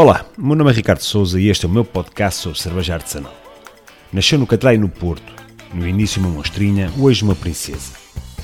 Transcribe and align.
Olá, 0.00 0.24
meu 0.38 0.54
nome 0.54 0.70
é 0.70 0.74
Ricardo 0.74 1.00
Souza 1.00 1.40
e 1.40 1.48
este 1.48 1.66
é 1.66 1.68
o 1.68 1.72
meu 1.72 1.84
podcast 1.84 2.40
sobre 2.40 2.60
cerveja 2.60 2.94
artesanal. 2.94 3.34
Nasceu 4.12 4.38
no 4.38 4.46
Catraio, 4.46 4.78
no 4.78 4.88
Porto. 4.88 5.34
No 5.74 5.88
início 5.88 6.22
uma 6.22 6.30
monstrinha, 6.30 6.88
hoje 6.96 7.24
uma 7.24 7.34
princesa. 7.34 7.94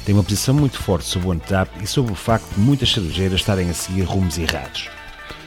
Tem 0.04 0.12
uma 0.12 0.24
posição 0.24 0.52
muito 0.52 0.82
forte 0.82 1.06
sobre 1.06 1.28
o 1.28 1.30
Antap 1.30 1.70
e 1.80 1.86
sobre 1.86 2.10
o 2.10 2.16
facto 2.16 2.52
de 2.52 2.60
muitas 2.60 2.90
cervejeiras 2.90 3.38
estarem 3.38 3.70
a 3.70 3.72
seguir 3.72 4.02
rumos 4.02 4.36
errados. 4.36 4.88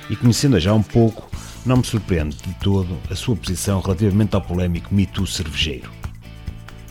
E 0.10 0.16
conhecendo-a 0.16 0.62
já 0.62 0.74
um 0.74 0.82
pouco, 0.82 1.30
não 1.66 1.76
me 1.76 1.86
surpreende 1.86 2.38
de 2.38 2.54
todo 2.54 2.98
a 3.12 3.14
sua 3.14 3.36
posição 3.36 3.82
relativamente 3.82 4.34
ao 4.34 4.42
polémico 4.42 4.96
Me 4.96 5.06
Too 5.06 5.28
cervejeiro. 5.28 5.92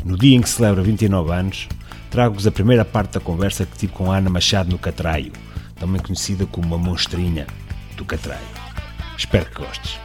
No 0.05 0.19
dia 0.19 0.37
em 0.37 0.43
que 0.43 0.49
celebra 0.51 0.83
29 0.83 1.33
anos, 1.33 1.69
trago-vos 2.11 2.47
a 2.47 2.53
primeira 2.53 2.85
parte 2.85 3.15
da 3.15 3.21
conversa 3.21 3.65
que 3.65 3.79
tive 3.79 3.95
com 3.95 4.13
Ana 4.13 4.29
Machado 4.29 4.71
no 4.71 4.79
Catraio, 4.79 5.33
também 5.77 6.03
conhecida 6.03 6.45
como 6.45 6.67
uma 6.67 6.77
monstrinha 6.77 7.47
do 7.97 8.05
Catraio. 8.05 8.66
Espero 9.17 9.47
que 9.47 9.63
gostes. 9.63 9.99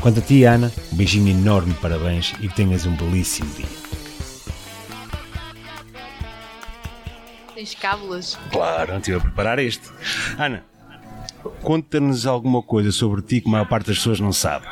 Quanto 0.00 0.20
a 0.20 0.22
ti, 0.22 0.44
Ana, 0.44 0.72
um 0.92 0.96
beijinho 0.96 1.28
enorme, 1.28 1.74
parabéns 1.74 2.34
e 2.40 2.48
que 2.48 2.54
tenhas 2.54 2.84
um 2.86 2.94
belíssimo 2.96 3.52
dia. 3.54 3.66
Tens 7.54 7.74
cábulas? 7.74 8.38
Claro, 8.50 8.92
não 8.92 8.98
estive 8.98 9.16
a 9.16 9.20
preparar 9.20 9.58
este. 9.58 9.88
Ana, 10.38 10.64
conta-nos 11.62 12.26
alguma 12.26 12.62
coisa 12.62 12.92
sobre 12.92 13.22
ti 13.22 13.40
que 13.40 13.48
a 13.48 13.52
maior 13.52 13.66
parte 13.66 13.86
das 13.86 13.96
pessoas 13.98 14.20
não 14.20 14.32
sabe. 14.32 14.66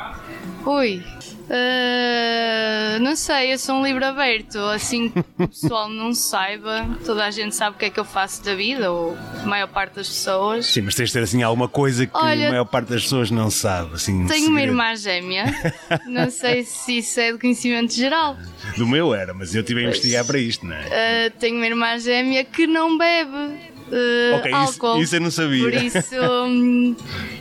Ui. 0.65 1.03
Uh, 1.45 2.99
não 2.99 3.15
sei, 3.15 3.53
eu 3.53 3.57
sou 3.57 3.75
um 3.75 3.85
livro 3.85 4.03
aberto, 4.03 4.57
assim 4.57 5.09
que 5.09 5.19
o 5.37 5.47
pessoal 5.47 5.87
não 5.87 6.13
saiba, 6.13 6.87
toda 7.05 7.23
a 7.23 7.31
gente 7.31 7.55
sabe 7.55 7.75
o 7.75 7.79
que 7.79 7.85
é 7.85 7.89
que 7.89 7.99
eu 7.99 8.05
faço 8.05 8.43
da 8.43 8.55
vida, 8.55 8.91
ou 8.91 9.15
a 9.43 9.45
maior 9.45 9.67
parte 9.67 9.95
das 9.95 10.07
pessoas. 10.07 10.65
Sim, 10.65 10.81
mas 10.81 10.95
tens 10.95 11.09
de 11.09 11.13
ter 11.13 11.23
assim 11.23 11.43
alguma 11.43 11.67
coisa 11.67 12.05
que 12.05 12.11
Olha, 12.15 12.47
a 12.47 12.51
maior 12.51 12.65
parte 12.65 12.89
das 12.89 13.03
pessoas 13.03 13.29
não 13.29 13.49
sabe. 13.51 13.95
Assim, 13.95 14.25
Tenho 14.27 14.49
uma 14.49 14.61
irmã 14.61 14.95
gêmea, 14.95 15.45
não 16.07 16.29
sei 16.31 16.63
se 16.63 16.97
isso 16.97 17.19
é 17.19 17.31
de 17.31 17.37
conhecimento 17.37 17.93
geral. 17.93 18.35
Do 18.77 18.87
meu 18.87 19.13
era, 19.13 19.33
mas 19.33 19.53
eu 19.53 19.61
estive 19.61 19.81
a 19.81 19.83
investigar 19.83 20.25
para 20.25 20.39
isto, 20.39 20.65
não 20.65 20.75
é? 20.75 21.27
Uh, 21.27 21.39
tenho 21.39 21.57
uma 21.57 21.65
irmã 21.65 21.97
gêmea 21.99 22.43
que 22.43 22.65
não 22.65 22.97
bebe. 22.97 23.74
Uh, 23.91 24.35
Ok, 24.37 24.51
isso- 24.51 24.55
álcool. 24.55 25.01
isso 25.01 25.15
eu 25.15 25.21
não 25.21 25.31
sabia. 25.31 25.63
Por 25.63 25.73
isso 25.73 26.15
hum, 26.45 26.95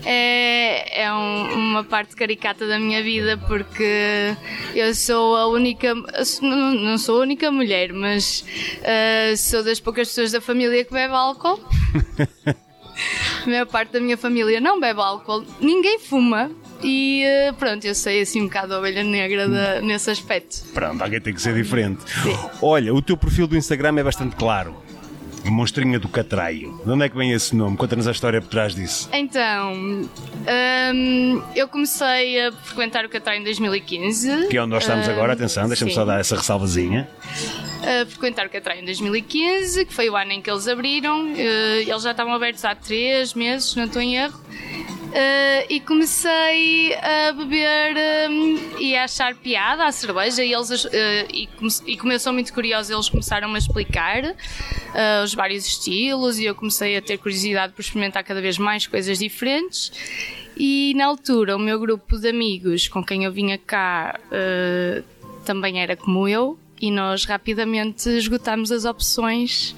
é, 0.05 1.03
é 1.05 1.13
um- 1.13 1.55
uma 1.55 1.85
parte 1.85 2.15
caricata 2.17 2.67
da 2.67 2.79
minha 2.79 3.03
vida 3.03 3.37
porque 3.47 4.35
eu 4.75 4.95
sou 4.95 5.37
a 5.37 5.47
única, 5.49 5.95
não, 6.43 6.75
não 6.75 6.99
sou 6.99 7.19
a 7.19 7.23
única 7.23 7.51
mulher, 7.51 7.93
mas 7.93 8.45
uh, 8.81 9.37
sou 9.37 9.63
das 9.65 9.81
poucas 9.81 10.09
pessoas 10.09 10.33
da 10.33 10.41
família 10.41 10.85
que 10.85 10.93
bebe 10.93 11.15
álcool. 11.15 11.61
A 13.45 13.47
maior 13.49 13.67
parte 13.67 13.91
da 13.93 14.01
minha 14.01 14.17
família 14.17 14.61
não 14.61 14.79
bebe 14.79 15.01
álcool, 15.01 15.45
ninguém 15.61 15.99
fuma 15.99 16.49
e 16.83 17.25
uh, 17.51 17.55
pronto, 17.55 17.85
eu 17.85 17.95
sei 17.95 18.21
assim 18.23 18.41
um 18.43 18.45
bocado 18.47 18.73
a 18.75 18.79
ovelha 18.79 19.03
negra 19.03 19.49
da- 19.49 19.81
nesse 19.81 20.11
aspecto. 20.11 20.63
Pronto, 20.73 21.03
alguém 21.03 21.21
tem 21.21 21.35
que 21.35 21.43
ser 21.43 21.55
diferente. 21.55 22.01
Olha, 22.63 22.95
o 22.95 23.03
teu 23.03 23.17
perfil 23.17 23.49
do 23.49 23.57
Instagram 23.57 23.99
é 23.99 24.03
bastante 24.05 24.37
claro. 24.37 24.77
Monstrinha 25.51 25.99
do 25.99 26.09
Catraio. 26.09 26.81
De 26.85 26.91
onde 26.91 27.05
é 27.05 27.09
que 27.09 27.17
vem 27.17 27.33
esse 27.33 27.55
nome? 27.55 27.77
Conta-nos 27.77 28.07
a 28.09 28.13
história 28.13 28.41
por 28.41 28.49
trás 28.49 28.75
disso. 28.75 29.09
Então, 29.13 29.73
hum, 29.73 31.43
eu 31.55 31.69
comecei 31.69 32.47
a 32.47 32.53
frequentar 32.53 33.05
o 33.05 33.09
Catar 33.09 33.37
em 33.37 33.45
2015. 33.45 34.49
Que 34.49 34.57
é 34.57 34.63
onde 34.63 34.71
nós 34.71 34.83
estamos 34.83 35.07
Hum, 35.07 35.11
agora, 35.13 35.33
atenção, 35.35 35.67
deixa-me 35.69 35.93
só 35.93 36.05
dar 36.05 36.21
essa 36.21 36.37
ressalvazinha. 36.37 37.09
A 37.83 38.07
frequentar 38.07 38.47
o 38.47 38.51
Catar 38.51 38.77
em 38.79 38.85
2015, 38.85 39.85
que 39.85 39.93
foi 39.93 40.09
o 40.09 40.17
ano 40.17 40.33
em 40.33 40.41
que 40.43 40.51
eles 40.51 40.67
abriram. 40.67 41.33
Eh, 41.37 41.83
eles 41.87 42.03
já 42.03 42.13
estavam 42.13 42.33
abertos 42.33 42.65
há 42.65 42.75
três 42.75 43.35
meses, 43.35 43.71
se 43.71 43.77
não 43.77 43.85
estou 43.85 44.01
em 44.01 44.17
erro. 44.17 44.41
Eh, 45.17 45.67
e 45.69 45.81
comecei 45.81 46.95
a 46.95 47.31
beber 47.33 47.95
hum, 48.31 48.59
e 48.81 48.97
a 48.97 49.05
achar 49.05 49.35
piada 49.35 49.85
à 49.87 49.93
cerveja 49.93 50.43
e, 50.43 50.53
eles, 50.53 50.87
eh, 50.93 51.27
e, 51.33 51.47
come- 51.47 51.71
e 51.87 51.97
como 51.97 52.13
eu 52.13 52.19
sou 52.19 52.33
muito 52.33 52.53
curiosa 52.53 52.93
eles 52.93 53.09
começaram 53.09 53.55
a 53.55 53.59
explicar 53.59 54.35
eh, 54.95 55.23
os 55.25 55.35
vários 55.35 55.67
estilos 55.67 56.39
e 56.39 56.45
eu 56.45 56.55
comecei 56.55 56.97
a 56.97 57.03
ter 57.03 57.19
curiosidade 57.19 57.73
por 57.73 57.83
experimentar 57.83 58.23
cada 58.25 58.41
vez 58.41 58.57
mais 58.57 58.87
coisas 58.87 59.19
diferentes 59.19 59.93
e 60.57 60.95
na 60.97 61.07
altura 61.07 61.57
o 61.57 61.59
meu 61.59 61.79
grupo 61.79 62.17
de 62.17 62.29
amigos 62.29 62.87
com 62.87 63.03
quem 63.03 63.25
eu 63.25 63.33
vinha 63.33 63.59
cá 63.59 64.21
eh, 64.31 65.03
também 65.45 65.83
era 65.83 65.97
como 65.97 66.29
eu 66.29 66.59
e 66.81 66.91
nós 66.91 67.25
rapidamente 67.25 68.09
esgotámos 68.09 68.71
as 68.71 68.85
opções 68.85 69.75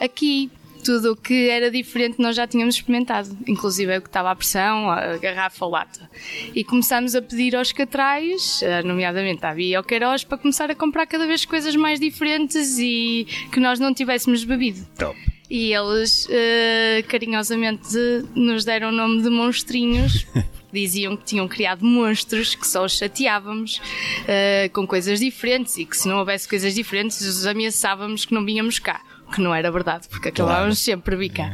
aqui. 0.00 0.50
Tudo 0.84 1.12
o 1.12 1.16
que 1.16 1.48
era 1.48 1.70
diferente 1.70 2.20
nós 2.20 2.34
já 2.34 2.46
tínhamos 2.46 2.74
experimentado, 2.74 3.36
inclusive 3.46 3.98
o 3.98 4.02
que 4.02 4.08
estava 4.08 4.30
à 4.30 4.36
pressão, 4.36 4.90
a 4.90 5.16
garrafa 5.16 5.64
ou 5.64 5.70
lata. 5.70 6.10
E 6.54 6.64
começámos 6.64 7.14
a 7.14 7.22
pedir 7.22 7.54
aos 7.54 7.72
catrais, 7.72 8.62
eh, 8.62 8.82
nomeadamente 8.82 9.44
à 9.46 9.54
Bia 9.54 9.68
e 9.68 9.74
ao 9.74 9.84
Queiroz, 9.84 10.24
para 10.24 10.38
começar 10.38 10.70
a 10.70 10.74
comprar 10.74 11.06
cada 11.06 11.26
vez 11.26 11.44
coisas 11.44 11.76
mais 11.76 12.00
diferentes 12.00 12.78
e 12.78 13.26
que 13.52 13.60
nós 13.60 13.78
não 13.78 13.94
tivéssemos 13.94 14.44
bebido. 14.44 14.84
Top. 14.98 15.16
E 15.48 15.72
eles 15.72 16.26
eh, 16.30 17.04
carinhosamente 17.08 17.96
nos 18.34 18.64
deram 18.64 18.88
o 18.88 18.92
nome 18.92 19.22
de 19.22 19.30
monstrinhos. 19.30 20.26
Diziam 20.72 21.16
que 21.16 21.24
tinham 21.24 21.46
criado 21.46 21.84
monstros 21.84 22.54
que 22.54 22.66
só 22.66 22.84
os 22.84 22.96
chateávamos 22.96 23.80
eh, 24.26 24.70
com 24.72 24.86
coisas 24.86 25.20
diferentes 25.20 25.76
e 25.76 25.84
que 25.84 25.96
se 25.96 26.08
não 26.08 26.18
houvesse 26.18 26.48
coisas 26.48 26.74
diferentes 26.74 27.20
os 27.20 27.46
ameaçávamos 27.46 28.24
que 28.24 28.32
não 28.34 28.44
vinhamos 28.44 28.78
cá. 28.78 29.00
Que 29.34 29.40
não 29.40 29.54
era 29.54 29.70
verdade, 29.70 30.08
porque 30.10 30.28
acabávamos 30.28 30.78
sempre 30.78 31.14
a 31.14 31.18
vir 31.18 31.30
cá. 31.30 31.52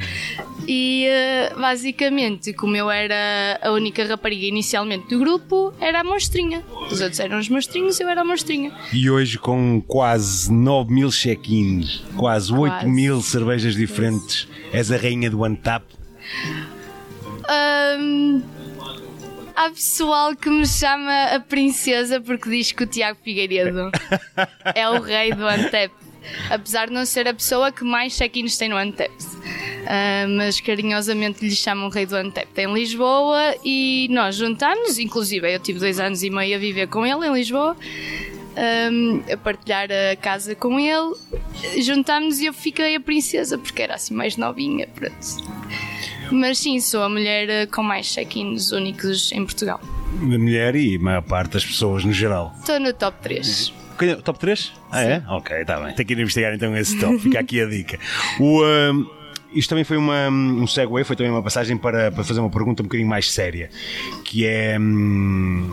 E 0.67 1.05
eh, 1.07 1.53
basicamente, 1.57 2.53
como 2.53 2.75
eu 2.75 2.91
era 2.91 3.61
a 3.63 3.71
única 3.71 4.05
rapariga 4.05 4.47
inicialmente 4.47 5.07
do 5.09 5.21
grupo, 5.21 5.73
era 5.81 6.01
a 6.01 6.05
monstrinha. 6.05 6.65
Os 6.91 7.01
outros 7.01 7.21
eram 7.21 7.39
os 7.39 7.49
monstrinhos, 7.49 8.01
eu 8.01 8.09
era 8.09 8.23
a 8.23 8.25
monstrinha. 8.25 8.73
E 8.93 9.09
hoje 9.09 9.39
com 9.39 9.81
quase 9.81 10.53
9 10.53 10.93
mil 10.93 11.09
check-ins, 11.11 12.03
quase 12.17 12.53
8 12.53 12.73
Quase. 12.73 12.87
mil 12.89 13.23
cervejas 13.23 13.77
diferentes, 13.77 14.49
és 14.73 14.91
a 14.91 14.97
rainha 14.97 15.31
do 15.31 15.45
Antap. 15.45 15.85
Hum, 17.99 18.43
há 19.59 19.71
pessoal 19.71 20.37
que 20.37 20.49
me 20.49 20.65
chama 20.65 21.25
a 21.35 21.41
princesa 21.41 22.21
porque 22.21 22.49
diz 22.49 22.71
que 22.71 22.85
o 22.85 22.87
Tiago 22.87 23.19
Figueiredo 23.25 23.91
é 24.73 24.89
o 24.89 25.01
rei 25.01 25.33
do 25.33 25.45
Antep. 25.45 25.93
Apesar 26.49 26.87
de 26.87 26.93
não 26.93 27.05
ser 27.05 27.27
a 27.27 27.35
pessoa 27.35 27.73
que 27.73 27.83
mais 27.83 28.17
check-ins 28.17 28.57
tem 28.57 28.69
no 28.69 28.77
Antep. 28.77 29.13
Ah, 29.85 30.27
mas 30.29 30.61
carinhosamente 30.61 31.45
lhe 31.45 31.57
chamam 31.57 31.89
rei 31.89 32.07
do 32.07 32.15
Antep. 32.15 32.49
Em 32.57 32.73
Lisboa 32.73 33.57
e 33.65 34.07
nós 34.11 34.37
juntámos, 34.37 34.97
inclusive 34.99 35.53
eu 35.53 35.59
tive 35.59 35.81
dois 35.81 35.99
anos 35.99 36.23
e 36.23 36.31
meio 36.31 36.55
a 36.55 36.59
viver 36.59 36.87
com 36.87 37.05
ele 37.05 37.27
em 37.27 37.33
Lisboa, 37.33 37.77
hum, 38.93 39.23
a 39.33 39.37
partilhar 39.39 39.89
a 39.91 40.15
casa 40.15 40.55
com 40.55 40.79
ele. 40.79 41.17
Juntámos 41.83 42.39
e 42.39 42.47
eu 42.47 42.53
fiquei 42.53 42.95
a 42.95 43.01
princesa 43.01 43.59
porque 43.59 43.83
era 43.83 43.97
assim 43.97 44.15
mais 44.15 44.37
novinha. 44.37 44.87
Pronto. 44.87 45.17
Mas 46.31 46.59
sim, 46.59 46.81
sou 46.81 47.03
a 47.03 47.09
mulher 47.09 47.49
eh, 47.49 47.67
com 47.67 47.83
mais 47.83 48.07
check-ins 48.07 48.73
únicos 48.73 49.33
em 49.33 49.45
Portugal. 49.45 49.81
Da 50.21 50.39
mulher 50.39 50.75
e 50.75 50.97
a 50.97 50.99
maior 50.99 51.23
parte 51.23 51.53
das 51.53 51.65
pessoas 51.65 52.05
no 52.05 52.13
geral. 52.13 52.55
Estou 52.59 52.81
no 52.81 52.93
top 52.93 53.19
3. 53.23 53.73
Quem 53.99 54.11
é? 54.11 54.17
Top 54.17 54.39
3? 54.39 54.73
Ah, 54.91 55.03
é? 55.03 55.23
Ok, 55.29 55.57
está 55.57 55.81
bem. 55.81 55.95
Tem 55.95 56.07
que 56.07 56.13
ir 56.13 56.21
investigar 56.21 56.55
então 56.55 56.77
esse 56.77 56.99
top. 56.99 57.19
Fica 57.19 57.41
aqui 57.41 57.61
a 57.61 57.67
dica. 57.67 57.99
O, 58.39 58.63
ahm, 58.63 59.05
isto 59.53 59.71
também 59.71 59.85
foi 59.85 59.97
uma, 59.97 60.29
um 60.29 60.67
segue, 60.67 61.05
foi 61.05 61.17
também 61.17 61.33
uma 61.33 61.43
passagem 61.43 61.77
para, 61.77 62.13
para 62.13 62.23
fazer 62.23 62.41
uma 62.41 62.51
pergunta 62.51 62.83
um 62.83 62.87
bocadinho 62.87 63.09
mais 63.09 63.33
séria, 63.33 63.71
que 64.25 64.47
é 64.47 64.79
hum, 64.79 65.71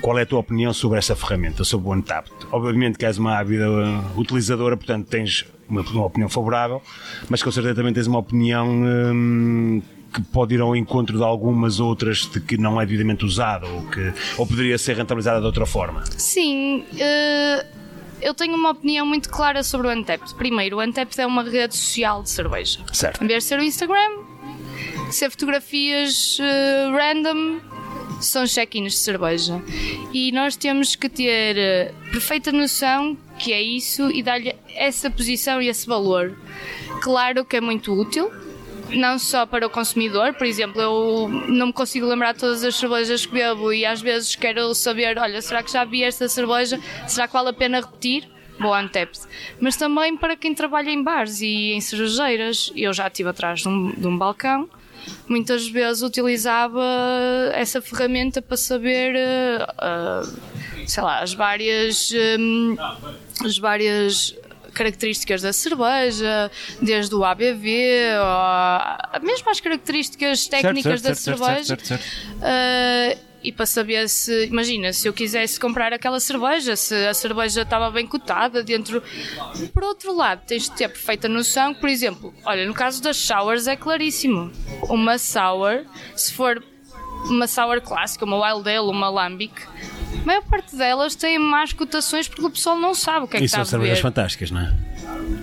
qual 0.00 0.18
é 0.18 0.22
a 0.22 0.26
tua 0.26 0.40
opinião 0.40 0.72
sobre 0.72 0.98
essa 0.98 1.14
ferramenta, 1.14 1.62
sobre 1.62 1.88
o 1.88 1.92
Untapped? 1.92 2.34
Obviamente 2.50 2.98
que 2.98 3.04
és 3.04 3.18
uma 3.18 3.36
ávida 3.36 3.70
uh, 3.70 4.18
utilizadora, 4.18 4.76
portanto 4.76 5.06
tens 5.08 5.44
uma, 5.68 5.82
uma 5.82 6.06
opinião 6.06 6.28
favorável, 6.28 6.82
mas 7.28 7.42
com 7.42 7.50
certeza 7.50 7.74
também 7.74 7.92
tens 7.92 8.06
uma 8.06 8.18
opinião 8.18 8.66
hum, 8.68 9.82
que 10.12 10.22
pode 10.22 10.54
ir 10.54 10.60
ao 10.60 10.74
encontro 10.74 11.16
de 11.16 11.24
algumas 11.24 11.80
outras 11.80 12.26
de 12.26 12.40
que 12.40 12.56
não 12.56 12.80
é 12.80 12.86
devidamente 12.86 13.24
usada 13.24 13.66
ou, 13.66 13.82
que, 13.86 14.12
ou 14.36 14.46
poderia 14.46 14.78
ser 14.78 14.96
rentabilizada 14.96 15.40
de 15.40 15.46
outra 15.46 15.66
forma. 15.66 16.04
Sim, 16.16 16.84
eh, 16.98 17.66
eu 18.20 18.34
tenho 18.34 18.54
uma 18.54 18.70
opinião 18.70 19.06
muito 19.06 19.28
clara 19.28 19.62
sobre 19.62 19.88
o 19.88 19.90
Untapped. 19.90 20.34
Primeiro, 20.34 20.78
o 20.78 20.82
Untapped 20.82 21.20
é 21.20 21.26
uma 21.26 21.42
rede 21.42 21.76
social 21.76 22.22
de 22.22 22.30
cerveja. 22.30 22.80
Certo. 22.92 23.22
Em 23.22 23.26
vez 23.26 23.44
de 23.44 23.48
ser 23.48 23.58
o 23.58 23.62
Instagram, 23.62 24.22
ser 25.10 25.30
fotografias 25.30 26.38
eh, 26.40 26.90
random, 26.90 27.60
são 28.20 28.44
check-ins 28.44 28.92
de 28.92 28.98
cerveja. 28.98 29.62
E 30.12 30.32
nós 30.32 30.56
temos 30.56 30.96
que 30.96 31.08
ter 31.08 31.56
eh, 31.56 31.94
perfeita 32.10 32.50
noção 32.50 33.16
que 33.38 33.52
é 33.52 33.62
isso 33.62 34.10
e 34.10 34.22
dar-lhe 34.22 34.54
essa 34.74 35.10
posição 35.10 35.62
e 35.62 35.68
esse 35.68 35.86
valor. 35.86 36.36
Claro 37.00 37.44
que 37.44 37.56
é 37.56 37.60
muito 37.60 37.92
útil, 37.92 38.30
não 38.90 39.18
só 39.18 39.46
para 39.46 39.66
o 39.66 39.70
consumidor, 39.70 40.34
por 40.34 40.46
exemplo, 40.46 40.80
eu 40.80 41.28
não 41.48 41.68
me 41.68 41.72
consigo 41.72 42.06
lembrar 42.06 42.34
todas 42.34 42.64
as 42.64 42.74
cervejas 42.76 43.26
que 43.26 43.32
bebo 43.32 43.72
e 43.72 43.84
às 43.84 44.00
vezes 44.00 44.34
quero 44.34 44.74
saber, 44.74 45.18
olha, 45.18 45.40
será 45.42 45.62
que 45.62 45.72
já 45.72 45.84
vi 45.84 46.02
esta 46.02 46.28
cerveja? 46.28 46.80
Será 47.06 47.26
que 47.26 47.32
vale 47.32 47.48
a 47.48 47.52
pena 47.52 47.80
repetir? 47.80 48.28
Boa 48.60 48.80
Untapped. 48.80 49.20
Mas 49.60 49.76
também 49.76 50.16
para 50.16 50.34
quem 50.36 50.52
trabalha 50.52 50.90
em 50.90 51.02
bares 51.02 51.40
e 51.40 51.72
em 51.72 51.80
cervejeiras. 51.80 52.72
Eu 52.74 52.92
já 52.92 53.06
estive 53.06 53.28
atrás 53.28 53.60
de 53.60 53.68
um, 53.68 53.92
de 53.92 54.06
um 54.06 54.18
balcão 54.18 54.68
muitas 55.28 55.66
vezes 55.68 56.02
utilizava 56.02 56.84
essa 57.52 57.80
ferramenta 57.80 58.42
para 58.42 58.56
saber, 58.56 59.14
uh, 59.14 60.38
sei 60.86 61.02
lá, 61.02 61.20
as 61.20 61.34
várias, 61.34 62.12
um, 62.38 62.76
as 63.44 63.58
várias 63.58 64.34
características 64.78 65.42
da 65.42 65.52
cerveja, 65.52 66.50
desde 66.80 67.14
o 67.14 67.24
ABV, 67.24 67.66
ou, 68.20 69.20
mesmo 69.20 69.50
as 69.50 69.60
características 69.60 70.46
técnicas 70.46 71.00
certo, 71.00 71.02
da 71.02 71.14
certo, 71.14 71.38
cerveja. 71.38 71.64
certo, 71.64 71.86
certo, 71.86 72.04
Uh, 72.38 73.28
e 73.42 73.52
para 73.52 73.66
saber 73.66 74.08
se, 74.08 74.46
imagina, 74.46 74.92
se 74.92 75.08
eu 75.08 75.12
quisesse 75.12 75.60
comprar 75.60 75.92
aquela 75.92 76.18
cerveja, 76.18 76.74
se 76.74 76.94
a 77.06 77.14
cerveja 77.14 77.62
estava 77.62 77.90
bem 77.90 78.06
cotada 78.06 78.62
dentro. 78.64 79.02
Por 79.72 79.84
outro 79.84 80.14
lado, 80.14 80.42
tens 80.46 80.64
de 80.64 80.72
ter 80.72 80.88
perfeita 80.88 81.28
noção 81.28 81.72
por 81.74 81.88
exemplo, 81.88 82.34
olha, 82.44 82.66
no 82.66 82.74
caso 82.74 83.02
das 83.02 83.16
sours 83.16 83.66
é 83.66 83.76
claríssimo. 83.76 84.50
Uma 84.88 85.18
sour, 85.18 85.84
se 86.16 86.32
for 86.32 86.62
uma 87.26 87.46
sour 87.46 87.80
clássica, 87.80 88.24
uma 88.24 88.36
wild 88.36 88.68
ale, 88.68 88.88
uma 88.88 89.08
lambic, 89.08 89.54
a 90.22 90.26
maior 90.26 90.42
parte 90.42 90.76
delas 90.76 91.14
tem 91.14 91.38
más 91.38 91.72
cotações 91.72 92.28
porque 92.28 92.44
o 92.44 92.50
pessoal 92.50 92.78
não 92.78 92.94
sabe 92.94 93.24
o 93.24 93.28
que 93.28 93.36
é 93.36 93.40
que 93.40 93.46
está 93.46 93.58
são 93.58 93.62
a 93.62 93.66
cervejas 93.66 93.98
beber. 93.98 94.02
fantásticas, 94.02 94.50
não 94.50 94.60
é? 94.60 94.74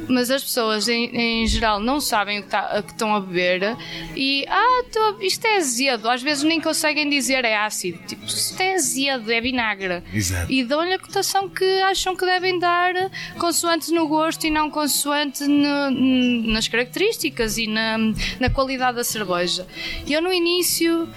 Mas 0.07 0.29
as 0.29 0.43
pessoas 0.43 0.87
em, 0.87 1.05
em 1.43 1.47
geral 1.47 1.79
não 1.79 1.99
sabem 1.99 2.39
o 2.39 2.43
que, 2.43 2.49
tá- 2.49 2.83
que 2.83 2.91
estão 2.91 3.15
a 3.15 3.19
beber 3.19 3.75
e 4.15 4.45
ah, 4.47 4.83
tô- 4.91 5.19
isto 5.21 5.43
é 5.45 5.57
azedo. 5.57 6.07
Às 6.07 6.21
vezes 6.21 6.43
nem 6.43 6.61
conseguem 6.61 7.09
dizer 7.09 7.43
é 7.43 7.57
ácido. 7.57 7.97
Tipo, 8.05 8.25
isto 8.25 8.61
é 8.61 8.75
azedo, 8.75 9.31
é 9.31 9.41
vinagre. 9.41 10.03
Exato. 10.13 10.51
E 10.51 10.63
dão-lhe 10.63 10.93
a 10.93 10.99
cotação 10.99 11.49
que 11.49 11.65
acham 11.81 12.15
que 12.15 12.23
devem 12.25 12.59
dar 12.59 12.93
consoante 13.39 13.91
no 13.91 14.07
gosto 14.07 14.45
e 14.45 14.51
não 14.51 14.69
consoante 14.69 15.43
no- 15.45 16.51
nas 16.53 16.67
características 16.67 17.57
e 17.57 17.65
na, 17.65 17.97
na 18.39 18.49
qualidade 18.51 18.97
da 18.97 19.03
cerveja. 19.03 19.65
E 20.05 20.13
eu 20.13 20.21
no 20.21 20.31
início 20.31 21.09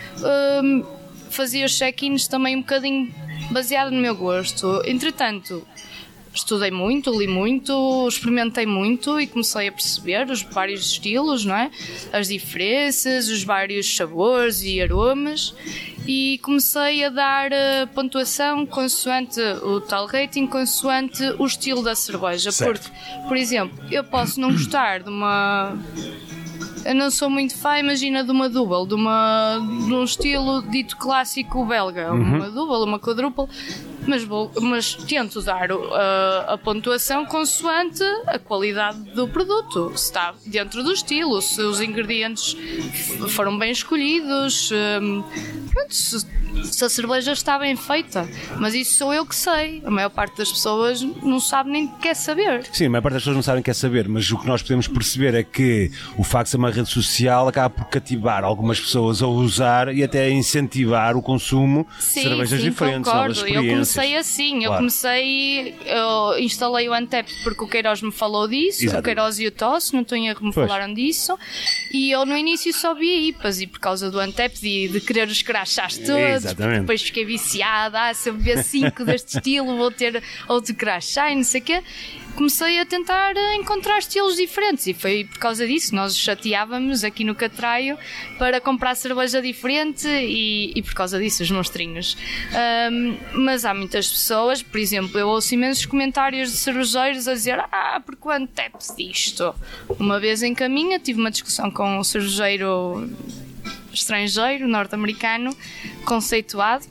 hum, 0.63 0.85
fazia 1.31 1.67
os 1.67 1.77
check-ins 1.77 2.27
também 2.27 2.57
um 2.57 2.61
bocadinho 2.61 3.13
baseado 3.51 3.91
no 3.91 4.01
meu 4.01 4.15
gosto. 4.15 4.83
Entretanto, 4.85 5.67
estudei 6.33 6.71
muito, 6.71 7.11
li 7.11 7.27
muito, 7.27 8.07
experimentei 8.09 8.67
muito 8.67 9.21
e 9.21 9.27
comecei 9.27 9.69
a 9.69 9.73
perceber 9.73 10.31
os 10.31 10.43
vários 10.43 10.93
estilos, 10.93 11.45
não 11.45 11.57
é? 11.57 11.71
As 12.13 12.29
diferenças, 12.29 13.29
os 13.29 13.43
vários 13.43 13.97
sabores 13.97 14.63
e 14.63 14.81
aromas 14.81 15.55
e 16.07 16.39
comecei 16.43 17.05
a 17.05 17.11
dar 17.11 17.53
eh, 17.53 17.87
pontuação 17.87 18.65
consoante 18.65 19.41
o 19.63 19.81
tal 19.81 20.07
rating, 20.07 20.47
consoante 20.47 21.23
o 21.39 21.45
estilo 21.45 21.83
da 21.83 21.95
cerveja. 21.95 22.51
Certo. 22.51 22.91
Porque, 22.91 23.29
por 23.29 23.37
exemplo, 23.37 23.79
eu 23.91 24.03
posso 24.05 24.41
não 24.41 24.53
gostar 24.53 25.03
de 25.03 25.11
uma 25.11 25.77
eu 26.85 26.95
não 26.95 27.11
sou 27.11 27.29
muito 27.29 27.57
fã, 27.57 27.79
imagina, 27.79 28.25
de 28.25 28.31
uma 28.31 28.49
double, 28.49 28.87
de, 28.87 28.95
uma, 28.95 29.59
de 29.87 29.93
um 29.93 30.05
estilo 30.05 30.63
dito 30.63 30.97
clássico 30.97 31.65
belga. 31.65 32.13
Uma 32.13 32.51
double, 32.51 32.89
uma 32.89 32.99
quadruple, 32.99 33.47
mas, 34.07 34.25
vou, 34.25 34.51
mas 34.61 34.95
tento 34.95 35.41
dar 35.43 35.71
o- 35.73 35.93
a, 35.95 36.59
pontuação 36.59 37.25
consoante 37.27 38.03
a 38.27 38.39
qualidade 38.39 38.99
do 39.15 39.29
produto. 39.29 39.93
Se 39.97 40.05
está 40.07 40.35
dentro 40.47 40.83
do 40.83 40.93
estilo, 40.93 41.41
se 41.43 41.61
os 41.63 41.81
ingredientes 41.81 42.57
foram 43.31 43.59
bem 43.59 43.71
escolhidos, 43.71 44.71
hum, 45.03 45.23
pronto, 45.73 45.95
se, 45.95 46.27
se 46.65 46.85
a 46.85 46.89
cerveja 46.89 47.33
está 47.33 47.59
bem 47.59 47.77
feita. 47.77 48.29
Mas 48.59 48.75
isso 48.75 48.95
sou 48.97 49.13
eu 49.13 49.25
que 49.27 49.35
sei. 49.35 49.83
A 49.85 49.91
maior 49.91 50.11
parte 50.11 50.39
das 50.39 50.51
pessoas 50.51 51.03
não 51.03 51.39
sabe 51.41 51.71
nem 51.71 51.87
quer 51.89 52.15
saber. 52.15 52.65
Sim, 52.73 52.87
a 52.87 52.91
maior 52.91 53.03
parte 53.03 53.15
das 53.15 53.23
pessoas 53.23 53.37
não 53.37 53.43
sabem 53.43 53.61
o 53.61 53.65
que 53.65 53.71
é 53.71 53.75
saber, 53.75 54.09
mas 54.09 54.31
o 54.31 54.39
que 54.39 54.47
nós 54.47 54.63
podemos 54.63 54.89
perceber 54.89 55.35
é 55.35 55.43
que 55.43 55.91
o 56.17 56.25
facto 56.25 56.47
de 56.47 56.51
ser 56.53 56.57
uma 56.57 56.71
rede 56.71 56.89
social 56.89 57.47
acaba 57.49 57.71
por 57.71 57.85
cativar 57.87 58.45
algumas 58.45 58.81
pessoas 58.81 59.23
a 59.23 59.27
usar 59.27 59.95
e 59.95 60.03
até 60.03 60.25
a 60.25 60.31
incentivar 60.31 61.17
o 61.17 61.23
consumo 61.23 61.87
de 61.99 62.05
Sim, 62.05 62.23
cervejas 62.23 62.61
sim, 62.61 62.71
diferentes, 62.71 63.13
novas 63.13 63.39
concordo. 63.39 63.41
Eu 63.41 63.63
experiências. 63.63 63.89
Comecei 63.99 64.17
assim, 64.17 64.57
eu 64.57 64.71
Claro. 64.71 64.77
comecei, 64.79 65.75
eu 65.85 66.39
instalei 66.39 66.89
o 66.89 66.95
Antep 66.95 67.29
porque 67.43 67.65
o 67.65 67.69
Queiroz 67.69 68.01
me 68.03 68.13
falou 68.13 68.47
disso, 68.49 68.87
o 68.97 69.03
Queiroz 69.03 69.39
e 69.39 69.47
o 69.47 69.51
Tosse, 69.51 69.93
não 69.95 70.03
estou 70.03 70.17
em 70.17 70.29
erro, 70.29 70.47
me 70.47 70.53
Pois. 70.53 70.67
falaram 70.69 70.93
disso, 70.93 71.39
e 71.93 72.11
eu 72.11 72.25
no 72.25 72.37
início 72.37 72.73
só 72.73 72.95
via 72.95 73.21
IPAs, 73.29 73.61
e 73.61 73.67
por 73.67 73.79
causa 73.81 74.11
do 74.11 74.19
Antep 74.19 74.59
de, 74.61 74.89
de 74.89 75.01
querer 75.01 75.29
os 75.29 75.43
crachás 75.43 75.97
todos, 75.97 76.09
Exatamente. 76.45 76.81
depois 76.81 77.03
fiquei 77.03 77.25
viciada, 77.25 78.09
ah, 78.09 78.15
se 78.15 78.29
eu 78.29 78.35
beber 78.35 78.63
cinco 78.65 79.05
deste 79.05 79.37
estilo 79.39 79.77
vou 79.77 79.91
ter 79.91 80.23
outro 80.49 80.75
crachá 80.75 81.31
e 81.31 81.35
não 81.37 81.45
sei 81.45 81.61
o 81.61 81.65
quê. 81.65 81.83
Comecei 82.39 82.79
a 82.79 82.87
tentar 82.87 83.37
eh, 83.37 83.57
encontrar 83.57 83.99
estilos 83.99 84.37
diferentes 84.37 84.87
e 84.87 84.95
foi 84.95 85.25
por 85.25 85.41
causa 85.41 85.67
disso 85.67 85.93
nós 85.93 86.17
chateávamos 86.17 87.03
aqui 87.03 87.25
no 87.25 87.35
Catraio 87.35 87.99
para 88.39 88.61
comprar 88.61 88.95
cerveja 88.95 89.43
diferente 89.43 90.07
e, 90.07 90.73
e 90.73 90.81
por 90.81 90.95
causa 90.95 91.19
disso 91.19 91.43
os 91.43 91.51
monstrinhos. 91.51 92.17
Ahm, 92.53 93.17
mas 93.35 93.65
há 93.65 93.75
muitas 93.75 94.09
pessoas, 94.09 94.63
por 94.63 94.79
exemplo, 94.79 95.19
eu 95.19 95.27
ouço 95.27 95.53
imensos 95.53 95.85
comentários 95.85 96.53
de 96.53 96.59
cervejeiros 96.59 97.27
a 97.27 97.35
dizer 97.35 97.59
ah, 97.59 98.01
porque 98.07 98.29
o 98.29 98.31
Antep 98.31 98.77
disto? 98.97 99.53
Uma 99.99 100.21
vez 100.21 100.41
em 100.41 100.55
caminho 100.55 100.97
tive 101.01 101.19
uma 101.19 101.33
discussão 101.33 101.73
com 101.73 101.99
um 101.99 102.05
cervejeiro 102.05 103.11
estrangeiro, 103.93 104.69
norte-americano, 104.69 105.51
conceituado, 106.05 106.87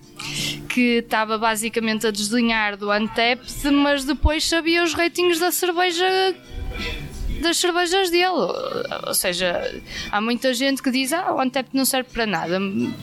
que 0.78 1.00
estava 1.00 1.40
basicamente 1.40 2.06
a 2.06 2.12
desdenhar 2.12 2.78
do 2.78 2.92
Antep, 2.92 3.42
mas 3.72 4.04
depois 4.04 4.48
sabia 4.48 4.84
os 4.84 4.94
ratinhos 4.94 5.40
da 5.40 5.52
cerveja 5.52 6.06
das 7.42 7.58
cervejas 7.58 8.12
dele. 8.12 8.28
Ou 9.08 9.14
seja, 9.16 9.82
há 10.12 10.22
muita 10.22 10.54
gente 10.54 10.84
que 10.84 10.92
diz 10.92 11.12
ah, 11.14 11.34
o 11.34 11.40
Antep 11.40 11.70
não 11.74 11.84
serve 11.84 12.12
para 12.14 12.28
nada, 12.28 12.60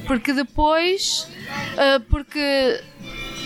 porque 0.06 0.32
depois, 0.32 1.28
ah, 1.76 2.00
porque 2.08 2.80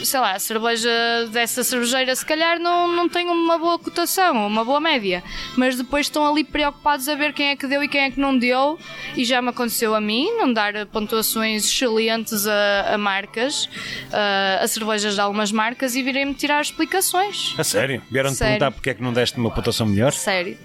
sei 0.05 0.21
lá, 0.21 0.33
a 0.33 0.39
cerveja 0.39 0.91
dessa 1.31 1.63
cervejeira 1.65 2.15
se 2.15 2.25
calhar 2.25 2.59
não, 2.59 2.89
não 2.89 3.09
tem 3.09 3.29
uma 3.29 3.59
boa 3.59 3.79
cotação, 3.79 4.47
uma 4.47 4.65
boa 4.65 4.81
média, 4.81 5.23
mas 5.57 5.77
depois 5.77 6.07
estão 6.07 6.27
ali 6.27 6.45
preocupados 6.45 7.09
a 7.09 7.15
ver 7.15 7.33
quem 7.33 7.49
é 7.49 7.57
que 7.57 7.67
deu 7.67 7.83
e 7.83 7.89
quem 7.89 8.03
é 8.03 8.11
que 8.11 8.21
não 8.21 8.37
deu, 8.37 8.79
e 9.17 9.25
já 9.25 9.41
me 9.43 9.51
aconteceu 9.51 9.95
a 9.95 10.01
mim, 10.01 10.31
não 10.37 10.53
dar 10.53 10.87
pontuações 10.87 11.65
excelentes 11.65 12.47
a, 12.47 12.95
a 12.95 12.99
marcas, 12.99 13.69
a, 14.13 14.65
a 14.65 14.69
cervejas 14.69 15.15
de 15.15 15.21
algumas 15.21 15.53
marcas 15.53 15.95
e 15.95 16.03
virem-me 16.03 16.35
tirar 16.35 16.61
explicações. 16.61 17.55
A 17.59 17.65
sério? 17.65 18.03
Vieram-te 18.11 18.39
perguntar 18.39 18.71
porque 18.71 18.91
é 18.91 18.95
que 18.95 19.03
não 19.03 19.13
deste 19.13 19.39
uma 19.39 19.51
pontuação 19.51 19.87
melhor? 19.87 20.13
Sério, 20.13 20.57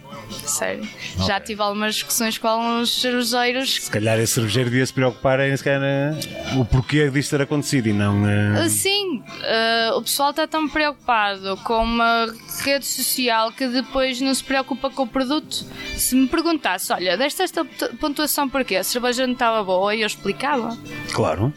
sério. 0.45 0.87
Já 1.25 1.39
tive 1.39 1.61
algumas 1.61 1.95
discussões 1.95 2.37
com 2.37 2.47
alguns 2.47 3.01
cervejeiros 3.01 3.75
Se 3.83 3.91
calhar 3.91 4.19
esse 4.19 4.33
cervejeiro 4.33 4.69
devia 4.69 4.85
se 4.85 4.93
preocupar 4.93 5.39
em 5.41 5.55
se 5.55 5.63
calhar, 5.63 5.81
eh, 5.83 6.15
o 6.57 6.65
porquê 6.65 7.09
disto 7.09 7.31
ter 7.31 7.41
acontecido 7.41 7.87
e 7.87 7.93
não. 7.93 8.27
eh, 8.27 8.69
Sim, 8.69 9.23
eh, 9.43 9.91
o 9.95 10.01
pessoal 10.01 10.31
está 10.31 10.47
tão 10.47 10.67
preocupado 10.67 11.57
com 11.57 11.83
uma 11.83 12.27
rede 12.63 12.85
social 12.85 13.51
que 13.51 13.67
depois 13.67 14.19
não 14.21 14.33
se 14.33 14.43
preocupa 14.43 14.89
com 14.89 15.03
o 15.03 15.07
produto. 15.07 15.65
Se 15.95 16.15
me 16.15 16.27
perguntasse, 16.27 16.91
olha, 16.93 17.17
deste 17.17 17.41
esta 17.41 17.65
pontuação 17.99 18.47
porquê? 18.49 18.77
A 18.77 18.83
cerveja 18.83 19.25
não 19.25 19.33
estava 19.33 19.63
boa 19.63 19.93
e 19.95 20.01
eu 20.01 20.07
explicava. 20.07 20.77
Claro. 21.13 21.53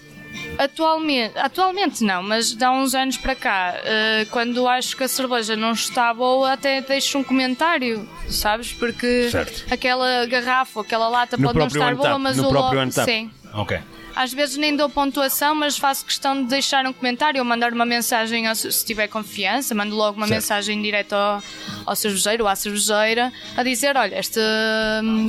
Atualmente, 0.58 1.38
atualmente 1.38 2.02
não, 2.04 2.22
mas 2.22 2.54
de 2.54 2.64
há 2.64 2.70
uns 2.70 2.94
anos 2.94 3.16
para 3.16 3.34
cá, 3.34 3.74
eh, 3.84 4.26
quando 4.30 4.66
acho 4.68 4.96
que 4.96 5.04
a 5.04 5.08
cerveja 5.08 5.56
não 5.56 5.72
está 5.72 6.12
boa, 6.12 6.52
até 6.52 6.80
deixo 6.80 7.18
um 7.18 7.24
comentário, 7.24 8.08
sabes? 8.28 8.72
Porque 8.72 9.28
Certo. 9.30 9.64
aquela 9.72 10.26
garrafa, 10.26 10.80
aquela 10.80 11.08
lata 11.08 11.36
No 11.36 11.44
pode 11.44 11.58
não 11.58 11.66
estar 11.66 11.94
boa, 11.94 12.18
mas 12.18 12.36
no 12.36 12.46
o 12.46 12.50
próprio 12.50 12.84
lo-. 12.84 12.90
Sim. 12.90 13.30
Ok. 13.52 13.78
Às 14.16 14.32
vezes 14.32 14.56
nem 14.56 14.74
dou 14.74 14.88
pontuação, 14.88 15.54
mas 15.54 15.76
faço 15.76 16.02
questão 16.06 16.42
de 16.42 16.48
deixar 16.48 16.86
um 16.86 16.92
comentário 16.92 17.38
ou 17.38 17.44
mandar 17.44 17.72
uma 17.74 17.84
mensagem, 17.84 18.52
se 18.54 18.82
tiver 18.84 19.08
confiança, 19.08 19.74
mando 19.74 19.94
logo 19.94 20.16
uma 20.16 20.26
Certo. 20.26 20.40
mensagem 20.40 20.80
direto 20.80 21.12
ao, 21.12 21.42
ao 21.84 21.94
cervejeiro 21.94 22.44
ou 22.44 22.48
à 22.48 22.56
cervejeira 22.56 23.30
a 23.54 23.62
dizer: 23.62 23.94
Olha, 23.94 24.14
esta, 24.14 24.40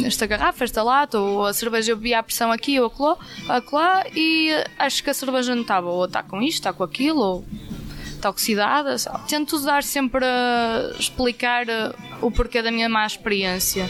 esta 0.05 0.25
garrafa, 0.25 0.63
esta 0.63 0.81
lata, 0.81 1.19
ou 1.19 1.45
a 1.45 1.53
cerveja 1.53 1.91
eu 1.91 1.97
vi 1.97 2.13
a 2.13 2.23
pressão 2.23 2.49
aqui 2.49 2.79
ou 2.79 2.87
acolá, 2.87 3.17
acolá 3.49 4.05
e 4.15 4.51
acho 4.79 5.03
que 5.03 5.09
a 5.09 5.13
cerveja 5.13 5.53
não 5.53 5.63
está 5.63 5.81
boa, 5.81 5.93
ou 5.93 6.05
está 6.05 6.23
com 6.23 6.41
isto, 6.41 6.59
está 6.59 6.71
com 6.71 6.83
aquilo, 6.83 7.19
ou 7.19 7.45
está 8.15 8.29
oxidada. 8.29 8.95
Tento 9.27 9.59
dar 9.59 9.83
sempre 9.83 10.23
a 10.25 10.91
explicar 10.97 11.67
eh, 11.67 11.91
o 12.21 12.31
porquê 12.31 12.61
da 12.61 12.71
minha 12.71 12.87
má 12.87 13.05
experiência. 13.05 13.89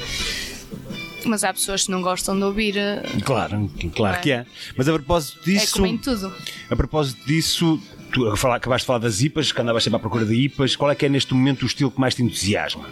Mas 1.27 1.43
há 1.43 1.53
pessoas 1.53 1.85
que 1.85 1.91
não 1.91 2.01
gostam 2.01 2.37
de 2.37 2.43
ouvir. 2.43 2.77
eh, 2.77 3.03
Claro, 3.23 3.69
claro 3.95 4.17
É. 4.17 4.19
que 4.19 4.31
é. 4.31 4.45
Mas 4.75 4.87
a 4.87 4.93
propósito 4.93 5.39
É 5.41 5.43
disso. 5.53 5.73
como 5.73 5.85
em 5.85 5.97
tudo. 5.97 6.33
A 6.69 6.75
propósito 6.75 7.25
disso, 7.25 7.79
tu 8.11 8.27
acabaste 8.29 8.83
de 8.83 8.87
falar 8.87 8.99
das 8.99 9.21
IPAs, 9.21 9.51
que 9.51 9.61
andavas 9.61 9.83
sempre 9.83 9.97
à 9.97 9.99
procura 9.99 10.25
de 10.25 10.33
IPAs. 10.33 10.75
Qual 10.75 10.89
é 10.89 10.95
que 10.95 11.05
é 11.05 11.09
neste 11.09 11.33
momento 11.33 11.63
o 11.63 11.65
estilo 11.65 11.91
que 11.91 11.99
mais 11.99 12.15
te 12.15 12.23
entusiasma? 12.23 12.85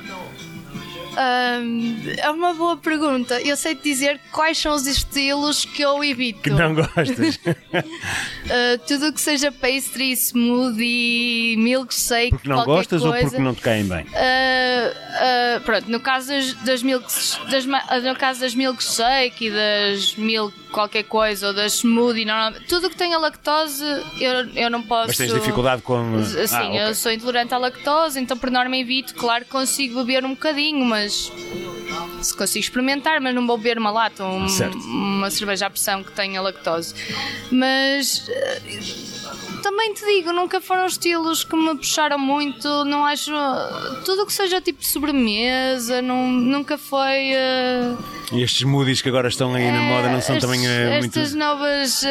Hum, 1.17 1.97
é 2.17 2.29
uma 2.29 2.53
boa 2.53 2.77
pergunta. 2.77 3.41
Eu 3.41 3.55
sei 3.55 3.75
te 3.75 3.83
dizer 3.83 4.19
quais 4.31 4.57
são 4.57 4.75
os 4.75 4.85
estilos 4.85 5.65
que 5.65 5.81
eu 5.81 6.03
evito. 6.03 6.41
Que 6.41 6.49
não 6.49 6.75
gostas? 6.75 7.35
Uh, 7.37 8.77
tudo 8.87 9.07
o 9.07 9.13
que 9.13 9.21
seja 9.21 9.51
pastry, 9.51 10.11
smoothie, 10.15 11.55
milkshake, 11.57 12.31
porque 12.31 12.49
não 12.49 12.65
gostas 12.65 13.01
coisa. 13.01 13.15
ou 13.15 13.23
porque 13.23 13.41
não 13.41 13.55
te 13.55 13.61
caem 13.61 13.85
bem? 13.85 14.03
Uh, 14.03 15.57
uh, 15.57 15.61
pronto, 15.61 15.89
no 15.89 15.99
caso 15.99 16.27
das, 16.27 16.53
das, 16.53 16.83
milks, 16.83 17.39
das 17.49 17.65
no 17.65 18.15
caso 18.15 18.41
das 18.41 18.53
milkshake 18.53 19.47
e 19.47 19.51
das 19.51 20.15
milk 20.15 20.64
qualquer 20.75 21.03
coisa 21.03 21.47
ou 21.47 21.53
da 21.53 21.65
smoothie, 21.67 22.25
não, 22.25 22.51
tudo 22.67 22.89
que 22.89 22.97
tenha 22.97 23.17
lactose 23.17 23.81
eu, 24.19 24.49
eu 24.53 24.69
não 24.69 24.83
posso. 24.83 25.07
Mas 25.07 25.17
tens 25.17 25.33
dificuldade 25.33 25.81
com. 25.81 26.21
Sim, 26.25 26.45
ah, 26.51 26.67
okay. 26.67 26.81
eu 26.81 26.95
sou 26.95 27.13
intolerante 27.13 27.53
à 27.53 27.57
lactose, 27.57 28.19
então 28.19 28.37
por 28.37 28.51
norma 28.51 28.75
evito. 28.75 29.15
Claro 29.15 29.45
que 29.45 29.51
consigo 29.51 30.03
beber 30.03 30.25
um 30.25 30.31
bocadinho, 30.31 30.83
mas 30.83 31.31
se 32.21 32.35
consigo 32.35 32.63
experimentar, 32.65 33.21
mas 33.21 33.33
não 33.33 33.47
vou 33.47 33.57
beber 33.57 33.77
uma 33.77 33.89
lata 33.89 34.25
ou 34.25 34.31
um, 34.31 34.47
uma 34.85 35.31
cerveja 35.31 35.67
à 35.67 35.69
pressão 35.69 36.03
que 36.03 36.11
tenha 36.11 36.41
lactose. 36.41 36.93
Mas 37.49 38.29
também 39.65 39.95
te 39.95 40.05
digo, 40.05 40.31
nunca 40.31 40.61
foram 40.61 40.85
estilos 40.85 41.43
que 41.43 41.55
me 41.55 41.75
puxaram 41.75 42.19
muito. 42.19 42.67
Não 42.85 43.03
acho. 43.03 43.31
Tudo 44.05 44.21
o 44.21 44.25
que 44.27 44.33
seja 44.33 44.61
tipo 44.61 44.85
sobremesa, 44.85 46.03
não, 46.03 46.27
nunca 46.29 46.77
foi. 46.77 47.31
Uh, 47.33 47.97
e 48.31 48.43
estes 48.43 48.61
moodies 48.63 49.01
que 49.01 49.09
agora 49.09 49.27
estão 49.27 49.55
aí 49.55 49.71
na 49.71 49.81
moda 49.81 50.09
não 50.09 50.21
são 50.21 50.37
também 50.37 50.59
uh, 50.59 50.91
muito. 50.91 51.05
Estas 51.05 51.33
novas 51.33 52.03
uh, 52.03 52.07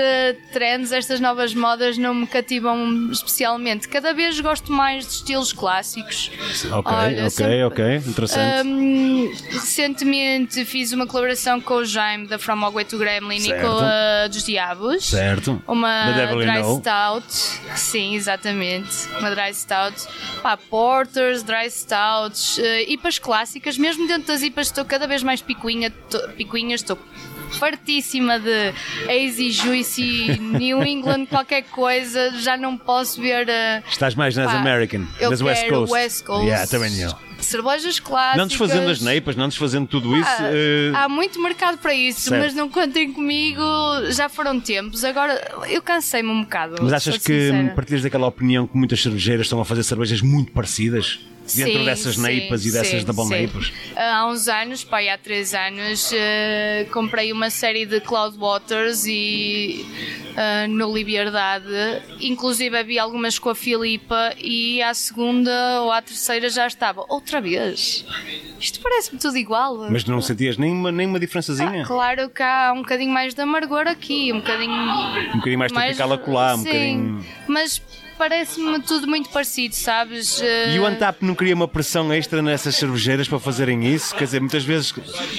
trends, 0.53 0.91
estas 0.91 1.21
novas 1.21 1.55
modas 1.55 1.97
não 1.97 2.13
me 2.13 2.27
cativam 2.27 3.11
especialmente. 3.13 3.89
Cada 3.89 4.13
vez 4.13 4.41
gosto 4.41 4.73
mais 4.73 5.07
de 5.07 5.13
estilos 5.13 5.53
clássicos. 5.53 6.33
Ok, 6.73 6.93
Olha, 6.93 7.27
ok, 7.27 7.31
sempre, 7.31 7.65
ok, 7.65 7.97
interessante. 7.97 8.69
Um, 8.69 9.33
recentemente 9.53 10.65
fiz 10.65 10.93
uma 10.93 11.07
colaboração 11.07 11.61
com 11.61 11.75
o 11.75 11.85
Jaime 11.85 12.27
da 12.27 12.37
From 12.37 12.65
Hogwarts 12.65 12.91
to 12.91 12.99
Gremlin 12.99 13.39
certo. 13.39 13.61
e 13.61 13.63
com 13.63 13.79
a 13.81 14.27
dos 14.27 14.45
Diabos. 14.45 15.05
Certo. 15.05 15.63
Uma 15.69 16.13
Dry 16.13 16.65
Stout. 16.81 17.44
Sim, 17.77 18.15
exatamente. 18.15 19.09
Uma 19.19 19.35
Dry 19.35 19.53
Stout. 19.55 20.07
Pá, 20.43 20.57
Porters, 20.57 21.43
Dry 21.43 21.71
Stouts, 21.71 22.59
uh, 22.59 22.63
IPAs 22.89 23.19
clássicas. 23.19 23.79
Mesmo 23.79 24.07
dentro 24.07 24.29
das 24.29 24.43
IPAs 24.43 24.69
estou 24.69 24.85
cada 24.85 25.07
vez 25.07 25.23
mais 25.23 25.41
picuinha 25.41 25.91
picuinhas, 26.37 26.81
estou 26.81 26.99
fartíssima 27.59 28.39
de 28.39 28.73
Easy 29.09 29.51
Juicy, 29.51 30.39
New 30.41 30.85
England, 30.85 31.27
qualquer 31.27 31.63
coisa, 31.63 32.31
já 32.39 32.57
não 32.57 32.77
posso 32.77 33.21
ver. 33.21 33.47
Uh, 33.47 33.89
Estás 33.89 34.15
mais 34.15 34.37
nas 34.37 34.51
pá, 34.51 34.59
American, 34.59 35.07
nas 35.21 35.41
West 35.41 35.69
Coast. 35.69 35.93
West 35.93 36.25
Coast. 36.25 36.47
Yeah, 36.47 36.67
também 36.67 36.99
eu. 37.01 37.34
Cervejas 37.45 38.01
clássicas. 38.01 38.39
Não 38.39 38.47
desfazendo 38.47 38.91
as 38.91 39.01
neipas, 39.01 39.37
não 39.37 39.49
desfazendo 39.49 39.87
tudo 39.87 40.17
isso. 40.17 40.29
Ah, 40.29 40.51
uh... 40.51 40.97
Há 40.97 41.09
muito 41.09 41.41
mercado 41.41 41.79
para 41.79 41.95
isso, 41.95 42.29
certo. 42.29 42.43
mas 42.43 42.55
não 42.55 42.69
contem 42.69 43.13
comigo, 43.13 43.63
já 44.11 44.29
foram 44.29 44.59
tempos. 44.61 45.05
Agora 45.05 45.41
eu 45.69 45.83
cansei-me 45.83 46.29
um 46.29 46.43
bocado. 46.43 46.77
Mas 46.83 46.93
achas 46.93 47.19
que 47.19 47.51
sincera. 47.51 47.73
partilhas 47.75 48.03
daquela 48.03 48.27
opinião 48.27 48.67
que 48.67 48.77
muitas 48.77 49.03
cervejeiras 49.03 49.47
estão 49.47 49.61
a 49.61 49.65
fazer 49.65 49.83
cervejas 49.83 50.21
muito 50.21 50.53
parecidas? 50.53 51.21
Dentro 51.55 51.79
sim, 51.79 51.85
dessas 51.85 52.17
neipas 52.17 52.65
e 52.65 52.73
dessas 52.73 53.01
sim, 53.01 53.05
double 53.05 53.27
neipas? 53.27 53.73
Há 53.97 54.27
uns 54.27 54.49
anos, 54.49 54.85
pai, 54.85 55.09
há 55.09 55.19
três 55.19 55.55
anos, 55.55 56.13
uh, 56.13 56.91
comprei 56.93 57.33
uma 57.33 57.51
série 57.51 57.87
de 57.87 58.01
Cloud 58.01 58.37
Waters 58.39 59.05
e 59.07 59.85
uh, 60.33 60.69
no 60.69 60.93
Liberdade, 60.95 62.03
inclusive 62.21 62.77
havia 62.77 63.03
algumas 63.03 63.39
com 63.39 63.51
a 63.51 63.55
Filipa 63.55 64.35
e 64.39 64.83
à 64.83 64.95
segunda 64.95 65.83
ou 65.83 65.93
à 65.93 66.01
terceira 66.01 66.49
já 66.49 66.67
estava. 66.67 67.05
Outra 67.09 67.41
vez? 67.41 68.05
Isto 68.59 68.81
parece-me 68.81 69.19
tudo 69.19 69.37
igual. 69.37 69.91
Mas 69.91 70.05
não 70.05 70.23
sentias 70.23 70.57
nenhuma, 70.57 70.91
nenhuma 70.91 71.21
diferençazinha? 71.21 71.83
Ah, 71.83 71.87
claro 71.87 72.31
que 72.31 72.43
há 72.43 72.73
um 72.75 72.79
bocadinho 72.79 73.13
mais 73.13 73.35
de 73.35 73.41
amargor 73.43 73.87
aqui, 73.87 74.33
um 74.33 74.39
bocadinho. 74.39 74.73
Um 74.73 75.37
bocadinho 75.37 75.59
mais, 75.59 75.73
mais 75.73 75.97
tropical 75.97 76.13
acolá, 76.13 76.55
um 76.55 76.59
sim, 76.59 76.65
bocadinho. 76.65 77.27
Mas 77.47 77.83
parece-me 78.17 78.81
tudo 78.81 79.07
muito 79.07 79.29
parecido, 79.31 79.75
sabes? 79.75 80.41
E 80.73 80.79
o 80.79 80.87
Antap 80.87 81.23
não 81.23 81.35
cria 81.35 81.55
uma 81.55 81.69
pressão 81.69 82.13
extra 82.13 82.41
nessas 82.43 82.77
cervejeiras 82.77 83.29
para 83.29 83.39
fazerem 83.39 83.85
isso? 83.87 84.15
Quer 84.15 84.25
dizer, 84.25 84.41
muitas 84.41 84.65
vezes, 84.65 84.93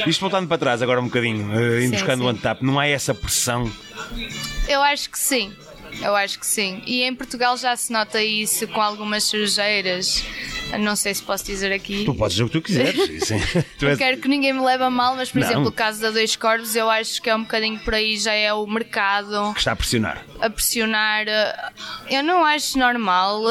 isto 0.06 0.20
voltando 0.22 0.48
para 0.48 0.58
trás 0.58 0.82
agora 0.82 1.02
um 1.02 1.06
bocadinho, 1.06 1.48
uh, 1.48 1.82
indo 1.82 1.92
buscando 1.92 2.20
sim. 2.20 2.26
o 2.26 2.30
Antap, 2.30 2.64
não 2.64 2.80
há 2.80 2.88
essa 2.88 3.14
pressão? 3.14 3.72
Eu 4.68 4.82
acho 4.82 5.10
que 5.10 5.20
sim. 5.20 5.54
Eu 6.02 6.16
acho 6.16 6.40
que 6.40 6.46
sim. 6.46 6.82
E 6.86 7.04
em 7.04 7.16
Portugal 7.16 7.58
já 7.58 7.76
se 7.76 7.92
nota 7.92 8.22
isso 8.22 8.68
com 8.68 8.82
algumas 8.82 9.24
cervejeiras. 9.24 10.24
Não 10.80 10.96
sei 10.96 11.14
se 11.14 11.24
posso 11.24 11.46
dizer 11.46 11.72
aqui. 11.72 12.04
Tu 12.06 12.14
podes 12.14 12.34
dizer 12.36 12.44
o 12.44 12.48
que 12.48 12.54
tu 12.54 12.62
quiseres. 12.62 13.24
Sim. 13.28 13.40
tu 13.80 13.88
és... 13.88 13.98
quero 13.98 14.18
que 14.18 14.28
ninguém 14.28 14.54
me 14.54 14.62
leve 14.62 14.84
a 14.84 14.90
mal, 14.90 15.16
mas 15.16 15.32
por 15.32 15.40
não. 15.40 15.48
exemplo, 15.48 15.68
o 15.68 15.72
caso 15.72 16.02
da 16.02 16.12
Dois 16.12 16.36
Corvos, 16.36 16.76
eu 16.76 16.90
acho 16.90 17.22
que 17.22 17.30
é 17.30 17.36
um 17.36 17.42
bocadinho 17.42 17.80
por 17.80 17.94
aí, 17.94 18.18
já 18.18 18.34
é 18.34 18.54
o 18.54 18.66
mercado. 18.66 19.54
Que 19.54 19.60
está 19.60 19.72
a 19.72 19.76
pressionar. 19.76 20.26
A 20.40 20.50
pressionar. 20.50 21.26
Eu 22.10 22.24
não 22.24 22.44
acho 22.44 22.78
normal. 22.78 23.44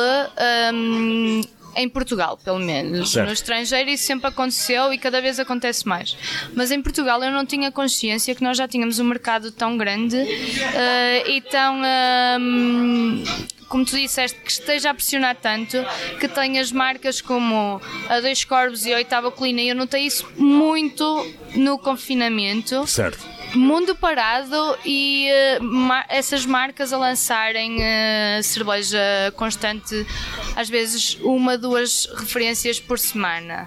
Um, 0.72 1.40
em 1.76 1.88
Portugal, 1.88 2.38
pelo 2.42 2.58
menos. 2.58 3.12
Certo. 3.12 3.26
No 3.26 3.32
estrangeiro 3.32 3.90
isso 3.90 4.04
sempre 4.04 4.28
aconteceu 4.28 4.92
e 4.92 4.98
cada 4.98 5.20
vez 5.20 5.38
acontece 5.38 5.86
mais. 5.86 6.16
Mas 6.54 6.70
em 6.70 6.80
Portugal 6.80 7.22
eu 7.22 7.30
não 7.30 7.44
tinha 7.44 7.70
consciência 7.70 8.34
que 8.34 8.42
nós 8.42 8.56
já 8.56 8.66
tínhamos 8.66 8.98
um 8.98 9.04
mercado 9.04 9.50
tão 9.50 9.76
grande 9.76 10.16
uh, 10.16 11.30
e 11.30 11.40
tão. 11.42 11.80
Uh, 11.80 13.54
como 13.68 13.84
tu 13.84 13.96
disseste, 13.96 14.38
que 14.38 14.50
esteja 14.50 14.90
a 14.90 14.94
pressionar 14.94 15.34
tanto, 15.34 15.78
que 16.20 16.28
tenhas 16.28 16.70
marcas 16.70 17.20
como 17.20 17.80
a 18.08 18.20
Dois 18.20 18.44
Corvos 18.44 18.86
e 18.86 18.92
a 18.92 18.98
Oitava 18.98 19.32
Colina, 19.32 19.62
e 19.62 19.68
eu 19.68 19.74
notei 19.74 20.02
isso 20.06 20.30
muito 20.36 21.26
no 21.56 21.76
confinamento. 21.78 22.86
Certo 22.86 23.33
mundo 23.54 23.94
parado 23.94 24.78
e 24.84 25.28
uh, 25.60 25.64
ma 25.64 26.04
essas 26.08 26.44
marcas 26.44 26.92
a 26.92 26.98
lançarem 26.98 27.76
uh, 27.76 28.42
cerveja 28.42 28.98
constante, 29.36 30.06
às 30.56 30.68
vezes 30.68 31.18
uma, 31.20 31.56
duas 31.56 32.06
referências 32.16 32.80
por 32.80 32.98
semana. 32.98 33.66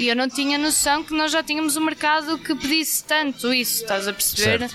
E 0.00 0.08
eu 0.08 0.16
não 0.16 0.30
tinha 0.30 0.56
noção 0.56 1.04
que 1.04 1.12
nós 1.12 1.30
já 1.30 1.42
tínhamos 1.42 1.76
um 1.76 1.84
mercado 1.84 2.38
que 2.38 2.54
pedisse 2.54 3.04
tanto 3.04 3.52
isso, 3.52 3.82
estás 3.82 4.08
a 4.08 4.14
perceber? 4.14 4.60
Certo. 4.70 4.74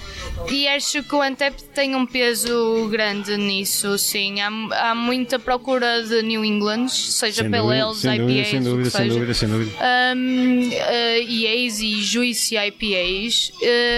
E 0.52 0.68
acho 0.68 1.02
que 1.02 1.16
o 1.16 1.20
Antep 1.20 1.64
tem 1.74 1.96
um 1.96 2.06
peso 2.06 2.88
grande 2.92 3.36
nisso, 3.36 3.98
sim. 3.98 4.40
Há, 4.40 4.92
há 4.92 4.94
muita 4.94 5.40
procura 5.40 6.04
de 6.04 6.22
New 6.22 6.46
England, 6.46 6.90
seja 6.90 7.44
pela 7.50 7.76
IPAs, 7.76 7.98
sem 7.98 8.20
dúvida, 8.20 8.46
sem 8.46 8.62
dúvida, 8.62 8.90
sem 8.92 9.10
dúvida, 9.10 9.34
sem 9.34 9.50
dúvida. 9.50 9.72
Um, 10.16 10.70
uh, 10.70 11.28
EAs 11.28 11.80
e 11.80 12.04
Juice 12.04 12.56
IPAs. 12.56 13.52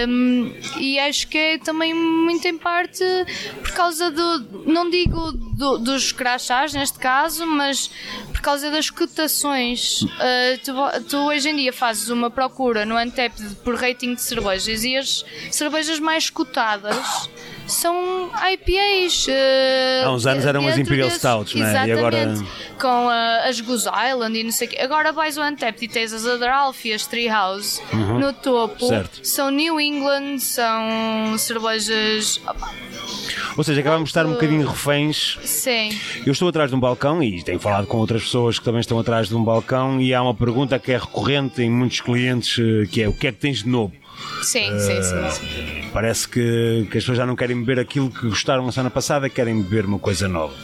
Um, 0.08 0.54
e 0.78 0.98
acho 0.98 1.28
que 1.28 1.36
é 1.36 1.58
também 1.58 1.92
muito 1.92 2.48
em 2.48 2.56
parte 2.56 3.04
por 3.60 3.72
causa 3.72 4.10
do, 4.10 4.64
não 4.64 4.88
digo 4.88 5.32
do, 5.32 5.76
dos 5.76 6.10
crachás 6.10 6.72
neste 6.72 6.98
caso, 6.98 7.44
mas 7.46 7.90
por 8.32 8.40
causa 8.40 8.70
das 8.70 8.88
cotações. 8.88 10.00
Uh, 10.02 10.58
tu, 10.64 10.72
tu 11.06 11.17
tu 11.18 11.24
hoje 11.24 11.48
em 11.48 11.56
dia 11.56 11.72
fazes 11.72 12.08
uma 12.10 12.30
procura 12.30 12.86
no 12.86 12.96
Antep 12.96 13.34
por 13.64 13.74
rating 13.74 14.14
de 14.14 14.22
cervejas 14.22 14.84
e 14.84 14.96
as 14.96 15.24
cervejas 15.50 15.98
mais 15.98 16.30
cotadas 16.30 17.28
são 17.66 18.30
IPAs. 18.52 19.26
Uh, 19.26 20.06
Há 20.06 20.12
uns 20.12 20.26
anos 20.26 20.46
eram 20.46 20.66
as 20.66 20.78
Imperial 20.78 21.08
desses, 21.08 21.18
Stouts, 21.18 21.54
não 21.54 21.66
é? 21.66 21.88
E 21.88 21.92
agora... 21.92 22.34
Com 22.80 23.06
uh, 23.06 23.48
as 23.48 23.60
Goose 23.60 23.88
Island 23.88 24.38
e 24.38 24.44
não 24.44 24.52
sei 24.52 24.68
o 24.68 24.70
quê. 24.70 24.78
Agora 24.80 25.10
vais 25.10 25.36
ao 25.36 25.44
Antep 25.44 25.84
e 25.84 25.88
tens 25.88 26.12
as 26.12 26.24
Adelphi, 26.24 26.92
as 26.92 27.06
Treehouse 27.06 27.82
uhum. 27.92 28.20
no 28.20 28.32
topo. 28.32 28.86
Certo. 28.86 29.26
São 29.26 29.50
New 29.50 29.80
England, 29.80 30.38
são 30.38 31.36
cervejas. 31.36 32.40
Opa, 32.46 32.72
ou 33.56 33.64
seja, 33.64 33.80
acabamos 33.80 34.04
de 34.04 34.10
estar 34.10 34.26
um 34.26 34.32
bocadinho 34.32 34.66
reféns. 34.66 35.38
Sim. 35.42 35.90
Eu 36.24 36.32
estou 36.32 36.48
atrás 36.48 36.70
de 36.70 36.76
um 36.76 36.80
balcão 36.80 37.22
e 37.22 37.42
tenho 37.42 37.58
falado 37.58 37.86
com 37.86 37.98
outras 37.98 38.22
pessoas 38.22 38.58
que 38.58 38.64
também 38.64 38.80
estão 38.80 38.98
atrás 38.98 39.28
de 39.28 39.34
um 39.34 39.42
balcão 39.42 40.00
e 40.00 40.14
há 40.14 40.22
uma 40.22 40.34
pergunta 40.34 40.78
que 40.78 40.92
é 40.92 40.98
recorrente 40.98 41.62
em 41.62 41.70
muitos 41.70 42.00
clientes 42.00 42.58
eh, 42.58 42.86
que 42.86 43.02
é 43.02 43.08
o 43.08 43.12
que 43.12 43.26
é 43.26 43.32
que 43.32 43.38
tens 43.38 43.62
de 43.62 43.68
novo? 43.68 43.92
Sim, 44.48 44.72
uh, 44.72 44.80
sim, 44.80 45.02
sim, 45.02 45.30
sim, 45.30 45.90
Parece 45.92 46.26
que, 46.26 46.86
que 46.90 46.96
as 46.96 47.04
pessoas 47.04 47.18
já 47.18 47.26
não 47.26 47.36
querem 47.36 47.54
beber 47.60 47.78
aquilo 47.78 48.08
que 48.10 48.28
gostaram 48.28 48.64
na 48.64 48.72
semana 48.72 48.88
passada, 48.88 49.28
querem 49.28 49.60
beber 49.60 49.84
uma 49.84 49.98
coisa 49.98 50.26
nova. 50.26 50.54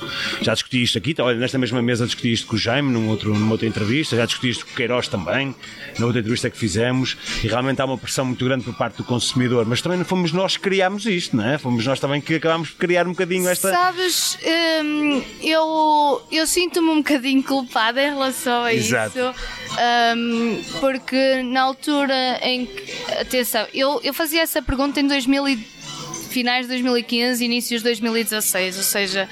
Já 0.41 0.55
discuti 0.55 0.83
isto 0.83 0.97
aqui, 0.97 1.15
olha, 1.19 1.37
nesta 1.37 1.59
mesma 1.59 1.83
mesa 1.83 2.07
discuti 2.07 2.33
isto 2.33 2.47
com 2.47 2.57
o 2.57 2.59
Jaime 2.59 2.91
num 2.91 3.11
outro, 3.11 3.35
numa 3.35 3.53
outra 3.53 3.67
entrevista, 3.67 4.17
já 4.17 4.25
discuti 4.25 4.49
isto 4.49 4.65
com 4.65 4.73
o 4.73 4.75
Queiroz 4.75 5.07
também, 5.07 5.55
na 5.99 6.07
outra 6.07 6.21
entrevista 6.21 6.49
que 6.49 6.57
fizemos, 6.57 7.19
e 7.43 7.47
realmente 7.47 7.83
há 7.83 7.85
uma 7.85 7.99
pressão 7.99 8.25
muito 8.25 8.43
grande 8.43 8.65
por 8.65 8.73
parte 8.75 8.97
do 8.97 9.05
consumidor, 9.05 9.67
mas 9.67 9.83
também 9.83 9.99
não 9.99 10.05
fomos 10.07 10.33
nós 10.33 10.57
que 10.57 10.63
criámos 10.63 11.05
isto, 11.05 11.37
não 11.37 11.47
é? 11.47 11.59
Fomos 11.59 11.85
nós 11.85 12.01
também 12.01 12.23
que 12.23 12.37
acabámos 12.37 12.71
por 12.71 12.79
criar 12.79 13.07
um 13.07 13.11
bocadinho 13.11 13.47
esta. 13.51 13.71
Sabes, 13.71 14.39
hum, 14.83 15.23
eu, 15.43 16.23
eu 16.33 16.47
sinto-me 16.47 16.89
um 16.89 16.97
bocadinho 17.03 17.43
culpada 17.43 18.03
em 18.03 18.11
relação 18.11 18.63
a 18.63 18.73
Exato. 18.73 19.19
isso, 19.19 19.35
hum, 20.17 20.63
porque 20.81 21.43
na 21.43 21.63
altura 21.63 22.39
em 22.43 22.67
que. 22.67 22.95
Atenção, 23.21 23.67
eu, 23.73 24.01
eu 24.03 24.15
fazia 24.15 24.43
essa 24.43 24.61
pergunta 24.63 25.01
em 25.01 25.07
2000 25.07 25.49
e, 25.49 25.57
finais 26.35 26.67
de 26.67 26.73
2015, 26.73 27.45
inícios 27.45 27.81
de 27.81 27.85
2016, 27.85 28.77
ou 28.77 28.83
seja, 28.83 29.29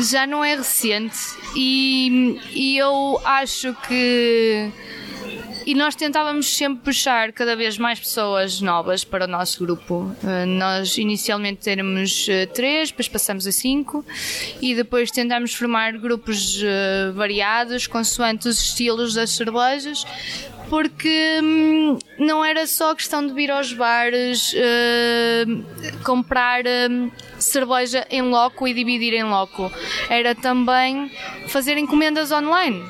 já 0.00 0.26
não 0.26 0.42
é 0.42 0.56
recente 0.56 1.18
e, 1.54 2.40
e 2.52 2.78
eu 2.78 3.20
acho 3.24 3.74
que 3.86 4.70
e 5.70 5.74
nós 5.76 5.94
tentávamos 5.94 6.52
sempre 6.56 6.82
puxar 6.82 7.30
cada 7.30 7.54
vez 7.54 7.78
mais 7.78 8.00
pessoas 8.00 8.60
novas 8.60 9.04
para 9.04 9.26
o 9.26 9.28
nosso 9.28 9.64
grupo. 9.64 10.12
Uh, 10.20 10.44
nós 10.44 10.98
inicialmente 10.98 11.70
éramos 11.70 12.26
uh, 12.26 12.52
três, 12.52 12.90
depois 12.90 13.06
passamos 13.06 13.46
a 13.46 13.52
cinco 13.52 14.04
e 14.60 14.74
depois 14.74 15.12
tentámos 15.12 15.54
formar 15.54 15.92
grupos 15.92 16.60
uh, 16.60 17.12
variados 17.12 17.86
consoante 17.86 18.48
os 18.48 18.60
estilos 18.60 19.14
das 19.14 19.30
cervejas 19.30 20.04
porque 20.68 21.38
hum, 21.40 21.98
não 22.18 22.44
era 22.44 22.66
só 22.66 22.92
questão 22.92 23.24
de 23.24 23.32
vir 23.32 23.50
aos 23.50 23.72
bares, 23.72 24.54
comprar 26.04 26.62
hum, 26.88 27.10
cerveja 27.40 28.06
em 28.08 28.22
loco 28.22 28.68
e 28.68 28.74
dividir 28.74 29.14
em 29.14 29.24
loco. 29.24 29.70
Era 30.08 30.32
também 30.32 31.10
fazer 31.48 31.76
encomendas 31.76 32.30
online 32.30 32.84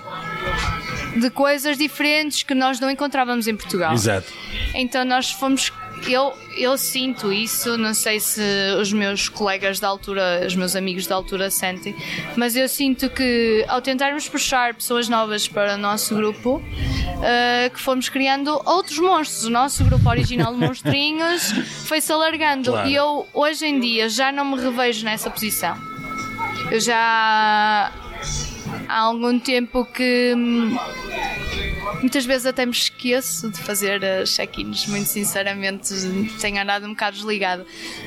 de 1.16 1.30
coisas 1.30 1.76
diferentes 1.78 2.42
que 2.42 2.54
nós 2.54 2.78
não 2.80 2.90
encontrávamos 2.90 3.46
em 3.48 3.56
Portugal. 3.56 3.92
Exato. 3.92 4.32
Então 4.74 5.04
nós 5.04 5.30
fomos. 5.32 5.72
Eu, 6.08 6.32
eu 6.56 6.78
sinto 6.78 7.30
isso, 7.30 7.76
não 7.76 7.92
sei 7.92 8.18
se 8.20 8.40
os 8.80 8.90
meus 8.90 9.28
colegas 9.28 9.78
da 9.78 9.86
altura, 9.86 10.42
os 10.46 10.54
meus 10.56 10.74
amigos 10.74 11.06
da 11.06 11.14
altura 11.14 11.50
sentem, 11.50 11.94
mas 12.36 12.56
eu 12.56 12.66
sinto 12.70 13.10
que 13.10 13.62
ao 13.68 13.82
tentarmos 13.82 14.26
puxar 14.26 14.72
pessoas 14.72 15.10
novas 15.10 15.46
para 15.46 15.74
o 15.74 15.76
nosso 15.76 16.14
grupo, 16.14 16.56
uh, 16.56 17.70
que 17.70 17.78
fomos 17.78 18.08
criando 18.08 18.58
outros 18.64 18.98
monstros. 18.98 19.44
O 19.44 19.50
nosso 19.50 19.84
grupo 19.84 20.08
original 20.08 20.54
de 20.54 20.60
monstrinhos 20.64 21.52
foi-se 21.86 22.10
alargando 22.10 22.70
Claro. 22.70 22.88
e 22.88 22.94
eu 22.94 23.26
hoje 23.34 23.66
em 23.66 23.78
dia 23.78 24.08
já 24.08 24.32
não 24.32 24.46
me 24.46 24.58
revejo 24.58 25.04
nessa 25.04 25.28
posição. 25.28 25.76
Eu 26.70 26.80
já 26.80 27.92
há 28.88 28.98
algum 29.00 29.38
tempo 29.38 29.84
que 29.84 30.32
hum, 30.36 30.76
muitas 32.00 32.24
vezes 32.24 32.46
até 32.46 32.64
me 32.64 32.72
esqueço 32.72 33.50
de 33.50 33.58
fazer 33.58 34.00
uh, 34.02 34.24
check-ins, 34.24 34.86
muito 34.86 35.06
sinceramente 35.08 35.92
tenho 36.40 36.60
andado 36.62 36.86
um 36.86 36.90
bocado 36.90 37.16
desligado. 37.16 37.64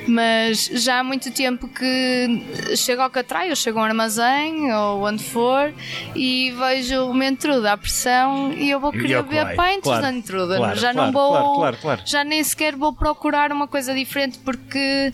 Mas 0.08 0.66
já 0.66 1.00
há 1.00 1.04
muito 1.04 1.32
tempo 1.32 1.68
que 1.68 2.76
chego 2.76 3.02
ao 3.02 3.10
Catraio, 3.10 3.52
eu 3.52 3.56
chego 3.56 3.80
a 3.80 3.84
um 3.84 3.86
armazém 3.86 4.74
ou 4.74 5.06
onde 5.06 5.24
for 5.24 5.74
e 6.16 6.52
vejo 6.58 7.06
uma 7.10 7.26
intruda 7.26 7.74
à 7.74 7.78
pressão 7.78 8.52
e 8.54 8.70
eu 8.70 8.80
vou 8.80 8.92
querer 8.92 9.24
que 9.24 9.30
ver 9.30 9.56
vai. 9.56 9.56
pints 9.56 9.84
Claro, 9.84 10.02
da 10.02 10.12
intruda. 10.12 10.58
claro, 10.58 10.80
já 10.80 10.94
claro, 10.94 11.12
não 11.12 11.14
vou. 11.14 11.56
claro, 11.56 11.78
claro. 11.78 12.02
Já 12.06 12.24
nem 12.24 12.44
sequer 12.44 12.76
vou 12.76 12.94
procurar 12.94 13.52
uma 13.52 13.68
coisa 13.68 13.94
diferente 13.94 14.40
porque 14.40 15.12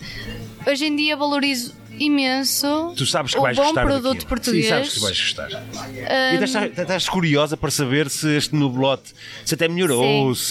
hoje 0.66 0.86
em 0.86 0.96
dia 0.96 1.16
valorizo 1.16 1.79
imenso 2.00 2.94
Tu 2.96 3.04
sabes 3.06 3.32
que 3.32 3.38
o 3.38 3.42
vais 3.42 3.56
bom 3.56 3.64
gostar 3.64 3.82
produto 3.84 4.04
daquilo. 4.14 4.26
português. 4.28 4.64
Sim, 4.64 4.70
sabes 4.70 4.94
que 4.94 5.00
vais 5.00 5.20
gostar. 5.20 5.48
Hum, 5.50 6.40
E 6.40 6.44
estás, 6.44 6.78
estás 6.78 7.08
curiosa 7.08 7.56
para 7.56 7.70
saber 7.70 8.08
se 8.10 8.36
este 8.36 8.56
nublote 8.56 9.12
se 9.44 9.54
até 9.54 9.68
melhorou, 9.68 10.34
Sim, 10.34 10.44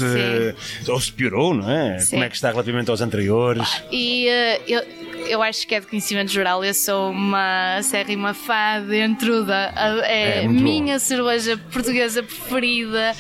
se, 0.85 0.91
ou 0.91 1.01
se 1.01 1.11
piorou, 1.11 1.53
não 1.53 1.69
é? 1.69 1.99
Sim. 1.99 2.11
Como 2.11 2.23
é 2.23 2.29
que 2.29 2.35
está 2.35 2.49
relativamente 2.51 2.89
aos 2.91 3.01
anteriores? 3.01 3.81
E 3.91 4.27
eh, 4.27 4.61
eu, 4.67 4.81
eu 5.27 5.41
acho 5.43 5.67
que 5.67 5.75
é 5.75 5.79
de 5.79 5.87
conhecimento 5.87 6.31
geral. 6.31 6.63
Eu 6.63 6.73
sou 6.73 7.11
uma 7.11 7.77
acérrima 7.77 8.33
fã 8.33 8.83
de 8.87 9.03
Intruda. 9.03 9.73
A- 9.75 9.89
É 10.05 10.43
É, 10.43 10.47
minha 10.47 10.99
cerveja 10.99 11.57
portuguesa 11.71 12.21
preferida. 12.23 13.13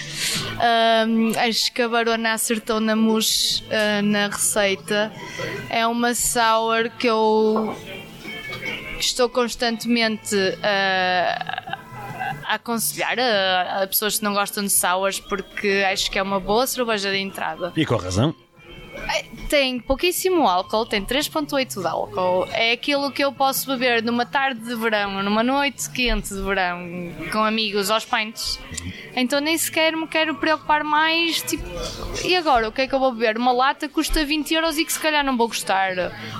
Ahm, 0.61 1.31
acho 1.37 1.71
que 1.73 1.81
a 1.81 1.87
Barona 1.89 2.33
acertou 2.33 2.79
na 2.79 2.95
mousse 2.95 3.63
ah, 3.71 4.01
na 4.01 4.27
receita. 4.27 5.11
É 5.69 5.85
uma 5.87 6.13
sour 6.13 6.89
que 6.97 7.07
eu 7.07 7.75
estou 9.05 9.29
constantemente 9.29 10.35
a, 10.63 11.77
a 12.45 12.55
aconselhar 12.55 13.17
a, 13.19 13.83
a 13.83 13.87
pessoas 13.87 14.17
que 14.17 14.23
não 14.23 14.33
gostam 14.33 14.63
de 14.63 14.69
sours 14.69 15.19
porque 15.19 15.85
acho 15.91 16.09
que 16.09 16.17
é 16.19 16.23
uma 16.23 16.39
boa 16.39 16.65
cerveja 16.67 17.11
de 17.11 17.17
entrada. 17.17 17.71
E 17.75 17.85
com 17.85 17.95
razão. 17.95 18.35
Tem 19.49 19.79
pouquíssimo 19.79 20.47
álcool, 20.47 20.85
tem 20.85 21.03
3,8 21.03 21.81
de 21.81 21.87
álcool. 21.87 22.47
É 22.51 22.71
aquilo 22.73 23.11
que 23.11 23.23
eu 23.23 23.31
posso 23.31 23.65
beber 23.65 24.03
numa 24.03 24.23
tarde 24.23 24.61
de 24.61 24.75
verão, 24.75 25.23
numa 25.23 25.41
noite 25.43 25.89
quente 25.89 26.29
de 26.33 26.39
verão, 26.41 26.79
com 27.31 27.43
amigos 27.43 27.89
aos 27.89 28.05
pints. 28.05 28.59
Então 29.15 29.39
nem 29.39 29.57
sequer 29.57 29.95
me 29.97 30.07
quero 30.07 30.35
preocupar 30.35 30.83
mais. 30.83 31.41
Tipo, 31.41 31.63
e 32.23 32.35
agora? 32.35 32.69
O 32.69 32.71
que 32.71 32.81
é 32.81 32.87
que 32.87 32.93
eu 32.93 32.99
vou 32.99 33.11
beber? 33.11 33.37
Uma 33.39 33.51
lata 33.51 33.89
custa 33.89 34.23
20 34.23 34.53
euros 34.53 34.77
e 34.77 34.85
que 34.85 34.93
se 34.93 34.99
calhar 34.99 35.23
não 35.25 35.35
vou 35.35 35.47
gostar. 35.47 35.93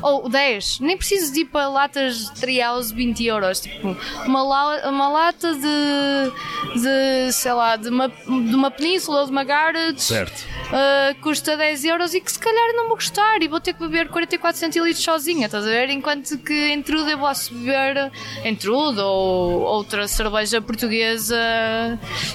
Ou 0.03 0.29
10. 0.29 0.79
Nem 0.81 0.95
preciso 0.95 1.33
de 1.33 1.41
ir 1.41 1.45
para 1.45 1.67
latas 1.67 2.29
de 2.29 2.93
20 2.93 3.25
euros. 3.25 3.61
Tipo, 3.61 3.97
uma, 4.27 4.43
la- 4.43 4.87
uma 4.87 5.09
lata 5.09 5.51
de, 5.55 6.79
de, 6.79 7.31
sei 7.33 7.53
lá, 7.53 7.75
de 7.75 7.89
uma, 7.89 8.07
de 8.07 8.55
uma 8.55 8.69
península 8.69 9.21
ou 9.21 9.25
de 9.25 9.31
uma 9.31 9.43
garage. 9.43 9.99
Certo. 9.99 10.45
Uh, 10.69 11.19
custa 11.21 11.57
10 11.57 11.85
euros 11.85 12.13
e 12.13 12.21
que 12.21 12.31
se 12.31 12.37
calhar 12.37 12.73
não 12.75 12.87
vou 12.87 12.98
gostar 12.99 13.41
e 13.41 13.47
vou 13.47 13.61
ter 13.61 13.73
que 13.73 13.79
beber 13.79 14.09
44 14.09 14.59
centilitros 14.59 15.01
sozinha, 15.03 15.45
estás 15.45 15.65
a 15.65 15.69
ver? 15.69 15.89
Enquanto 15.89 16.37
que 16.39 16.53
em 16.53 16.81
Truda 16.83 17.11
eu 17.11 17.17
posso 17.17 17.53
beber 17.53 18.11
em 18.43 18.53
Truda 18.55 19.05
ou 19.05 19.61
outra 19.61 20.05
cerveja 20.07 20.61
portuguesa. 20.61 21.37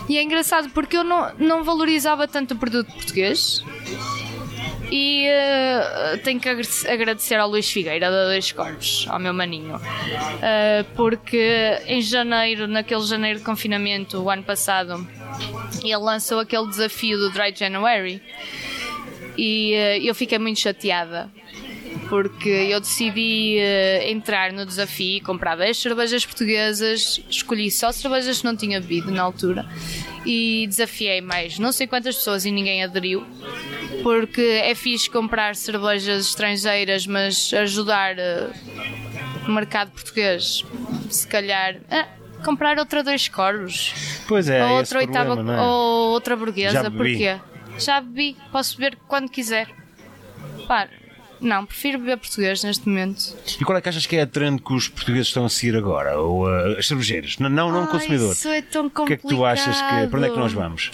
E 0.09 0.17
é 0.17 0.23
engraçado 0.23 0.71
porque 0.71 0.97
eu 0.97 1.05
não, 1.05 1.33
não 1.39 1.63
valorizava 1.63 2.27
tanto 2.27 2.55
o 2.55 2.57
produto 2.57 2.91
português. 2.93 3.63
E 4.91 5.27
uh, 5.27 6.19
tenho 6.19 6.39
que 6.39 6.49
agrade- 6.49 6.89
agradecer 6.89 7.35
ao 7.37 7.49
Luís 7.49 7.69
Figueira 7.71 8.11
da 8.11 8.25
Dois 8.27 8.53
Corpos, 8.53 9.07
ao 9.09 9.19
meu 9.19 9.33
maninho, 9.35 9.77
Uh, 9.77 10.85
porque 10.95 11.81
em 11.87 12.01
janeiro, 12.03 12.67
naquele 12.69 13.05
janeiro 13.05 13.39
de 13.39 13.45
confinamento, 13.45 14.19
o 14.21 14.31
ano 14.31 14.43
passado, 14.43 15.07
ele 15.83 15.97
lançou 15.97 16.39
aquele 16.39 16.69
desafio 16.69 17.19
do 17.19 17.31
Dry 17.31 17.53
January 17.55 18.23
e 19.37 19.73
eh, 19.75 19.99
eu 20.03 20.15
fiquei 20.15 20.39
muito 20.39 20.61
chateada 20.61 21.31
porque 22.09 22.49
eu 22.49 22.81
decidi 22.81 23.57
eh, 23.59 24.11
entrar 24.11 24.53
no 24.53 24.67
desafio, 24.67 25.23
comprar 25.23 25.57
10 25.57 25.77
cervejas 25.77 26.27
portuguesas, 26.27 27.21
escolhi 27.31 27.71
só 27.71 27.93
cervejas 27.93 28.39
que 28.39 28.45
não 28.45 28.57
tinha 28.57 28.81
bebido 28.81 29.11
na 29.11 29.23
altura 29.23 29.67
e 30.27 30.67
desafiei 30.69 31.21
mais 31.21 31.59
não 31.59 31.73
sei 31.73 31.87
quantas 31.87 32.17
pessoas 32.17 32.45
e 32.45 32.51
ninguém 32.51 32.83
aderiu 32.83 33.25
porque 34.03 34.41
é 34.41 34.75
fixe 34.75 35.09
comprar 35.09 35.55
cervejas 35.55 36.27
estrangeiras 36.27 37.07
mas 37.07 37.53
ajudar 37.55 38.19
eh, 38.19 38.51
o 39.47 39.53
mercado 39.53 39.91
português 39.91 40.65
se 41.11 41.27
calhar 41.27 41.77
ah, 41.91 42.09
comprar 42.45 42.79
outra 42.79 43.03
dois 43.03 43.29
coros 43.29 43.95
Pois 44.27 44.49
é, 44.49 44.65
ou 44.65 44.79
outra 44.79 44.99
oitava 44.99 45.35
problema, 45.35 45.59
é? 45.59 45.63
ou 45.63 46.13
outra 46.13 46.37
burguesa, 46.37 46.91
porquê? 46.91 47.39
Já 47.79 48.01
bebi, 48.01 48.37
posso 48.53 48.77
beber 48.79 48.97
quando 49.09 49.29
quiser. 49.31 49.69
Pá, 50.69 50.89
não, 51.41 51.67
prefiro 51.67 51.99
beber 51.99 52.17
português 52.19 52.63
neste 52.63 52.89
momento. 52.89 53.37
E 53.61 53.65
qual 53.65 53.77
é 53.77 53.81
que 53.81 53.89
achas 53.89 54.07
que 54.07 54.17
é 54.17 54.23
a 54.23 54.27
trend 54.27 54.63
que 54.63 54.73
os 54.73 54.89
portugueses 54.89 55.29
estão 55.29 55.45
a 55.45 55.49
seguir 55.49 55.77
agora? 55.77 56.19
Ou 56.19 56.47
uh, 56.47 56.79
as 56.79 56.87
cervejeiras? 56.87 57.39
Não, 57.39 57.49
não, 57.51 57.71
não 57.71 57.81
o 57.81 57.85
Ai, 57.85 57.91
consumidor. 57.91 58.33
Isso 58.33 58.49
é 58.49 58.63
tão 58.63 58.87
O 58.87 58.91
que 58.91 58.95
é 58.95 59.17
complicado. 59.17 59.29
que 59.29 59.35
tu 59.37 59.45
achas 59.45 59.77
que. 59.77 60.07
Para 60.09 60.19
onde 60.19 60.29
é 60.29 60.31
que 60.31 60.39
nós 60.39 60.53
vamos? 60.53 60.91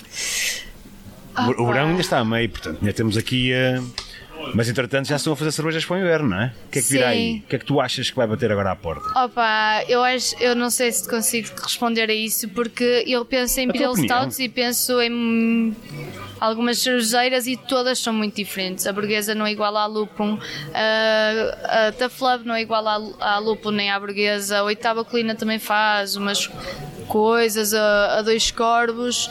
O- 1.56 1.62
o 1.62 1.66
verão 1.68 1.88
ainda 1.90 2.00
está 2.00 2.18
a 2.18 2.24
meio, 2.24 2.48
portanto, 2.50 2.78
ainda 2.80 2.92
temos 2.92 3.16
aqui. 3.16 3.52
uh, 3.52 3.84
Mas 4.55 4.68
entretanto 4.68 5.07
já 5.09 5.16
estão 5.16 5.33
a 5.33 5.37
fazer 5.37 5.53
cervejas 5.53 5.85
para 5.85 5.96
o 5.96 5.98
inverno, 6.00 6.29
não 6.31 6.40
é? 6.40 6.53
O 6.66 6.70
que 6.70 6.79
é 6.79 6.83
que 6.83 6.88
virá 6.88 7.07
Sim. 7.07 7.12
aí? 7.12 7.42
O 7.44 7.48
que 7.48 7.57
é 7.57 7.59
que 7.59 7.64
tu 7.64 7.81
achas 7.81 8.11
que 8.11 8.16
vai 8.16 8.26
bater 8.26 8.50
agora 8.50 8.72
à 8.72 8.76
porta? 8.76 9.24
Opa, 9.24 9.85
eu 9.88 10.03
acho, 10.03 10.35
eu 10.40 10.55
não 10.57 10.70
sei 10.70 10.90
se 10.92 11.09
consigo 11.09 11.48
responder 11.62 12.11
a 12.11 12.14
isso 12.14 12.48
porque 12.48 13.05
eu 13.07 13.24
penso 13.24 13.61
em 13.61 13.64
tua 13.64 13.70
Imperial 13.70 13.92
opinião. 13.92 14.18
Stouts 14.18 14.38
e 14.38 14.48
penso 14.48 15.00
em 15.00 15.74
algumas 16.40 16.79
cervejeiras 16.79 17.46
e 17.46 17.57
todas 17.57 17.98
são 17.98 18.12
muito 18.12 18.35
diferentes. 18.37 18.87
A 18.87 18.92
burguesa 18.92 19.35
não 19.35 19.46
é 19.46 19.53
igual 19.53 19.76
à 19.76 19.87
Lupum, 19.87 20.38
a, 20.74 21.88
a 21.88 21.92
Tough 21.92 22.20
Love 22.20 22.46
não 22.46 22.55
é 22.55 22.62
igual 22.62 22.87
à, 22.88 22.98
à 23.20 23.38
Lupum 23.38 23.70
nem 23.70 23.90
à 23.90 24.00
burguesa, 24.00 24.59
a 24.59 24.64
Oitava 24.64 25.05
Colina 25.05 25.35
também 25.35 25.59
faz 25.59 26.16
umas 26.16 26.50
coisas, 27.07 27.74
a, 27.74 28.18
a 28.18 28.22
Dois 28.22 28.50
Corvos 28.50 29.31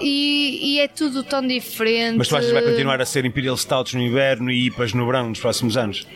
e, 0.00 0.74
e 0.74 0.80
é 0.80 0.88
tudo 0.88 1.22
tão 1.22 1.46
diferente. 1.46 2.16
Mas 2.18 2.28
tu 2.28 2.36
achas 2.36 2.48
que 2.48 2.54
vai 2.54 2.62
continuar 2.62 3.00
a 3.00 3.06
ser 3.06 3.24
Imperial 3.24 3.56
Stouts 3.56 3.94
no 3.94 4.00
inverno 4.00 4.50
e 4.50 4.66
IPAs 4.66 4.92
no 4.92 5.06
verão 5.06 5.28
nos 5.28 5.40
próximos 5.40 5.76
anos? 5.76 6.06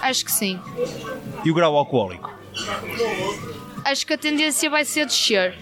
Acho 0.00 0.24
que 0.24 0.32
sim. 0.32 0.58
E 1.44 1.50
o 1.50 1.54
grau 1.54 1.76
alcoólico? 1.76 2.32
Acho 3.84 4.06
que 4.06 4.12
a 4.12 4.18
tendência 4.18 4.68
vai 4.70 4.84
ser 4.84 5.06
descer. 5.06 5.54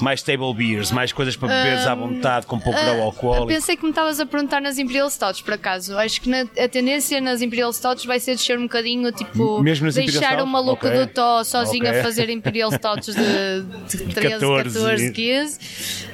Mais 0.00 0.22
table 0.22 0.52
beers, 0.54 0.90
mais 0.90 1.12
coisas 1.12 1.36
para 1.36 1.48
beberes 1.48 1.86
à 1.86 1.94
vontade, 1.94 2.46
com 2.46 2.58
pouco 2.58 2.78
grau 2.78 3.00
Ah, 3.00 3.04
alcoólico. 3.04 3.46
Pensei 3.48 3.76
que 3.76 3.82
me 3.84 3.90
estavas 3.90 4.20
a 4.20 4.26
perguntar 4.26 4.60
nas 4.60 4.78
Imperial 4.78 5.08
Stouts, 5.10 5.40
por 5.40 5.54
acaso. 5.54 5.96
Acho 5.98 6.20
que 6.20 6.28
na- 6.28 6.46
a 6.58 6.68
tendência 6.68 7.20
nas 7.20 7.40
Imperial 7.42 7.72
Stouts 7.72 8.04
vai 8.04 8.20
ser 8.20 8.32
descer 8.36 8.58
um 8.58 8.62
bocadinho, 8.62 9.10
tipo, 9.12 9.62
deixar 9.94 10.42
o 10.42 10.46
maluco 10.46 10.86
Ok. 10.86 10.98
do 10.98 11.06
Tó 11.06 11.42
sozinho 11.44 11.86
Ok. 11.88 12.00
a 12.00 12.02
fazer 12.02 12.28
Imperial 12.30 12.70
Stouts 12.72 13.14
de, 13.14 13.62
de 14.06 14.14
13, 14.14 14.30
14, 14.38 14.78
14, 14.78 15.12
15. 15.12 15.58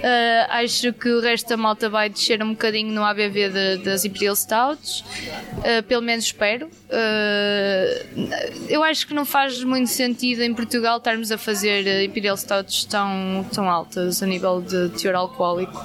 Ah, 0.02 0.58
acho 0.60 0.92
que 0.92 1.08
o 1.08 1.20
resto 1.20 1.48
da 1.48 1.56
malta 1.56 1.88
vai 1.88 2.08
descer 2.08 2.42
um 2.42 2.50
bocadinho 2.50 2.92
no 2.92 3.04
ABV 3.04 3.48
de- 3.50 3.76
das 3.78 4.04
Imperial 4.04 4.36
Stouts. 4.36 5.04
Ah, 5.58 5.82
pelo 5.86 6.02
menos 6.02 6.24
espero. 6.26 6.68
Ah, 6.92 8.04
eu 8.68 8.82
acho 8.84 9.06
que 9.06 9.14
não 9.14 9.24
faz 9.24 9.62
muito 9.64 9.88
sentido 9.88 10.42
em 10.42 10.52
Portugal 10.52 10.98
estarmos 10.98 11.32
a 11.32 11.38
fazer 11.38 11.86
eh, 11.86 12.04
Imperial 12.04 12.36
Stouts 12.36 12.84
tão, 12.84 13.46
tão 13.52 13.68
altas 13.70 14.22
a 14.22 14.26
nível 14.26 14.60
de 14.60 14.90
teor 14.90 15.14
alcoólico. 15.14 15.84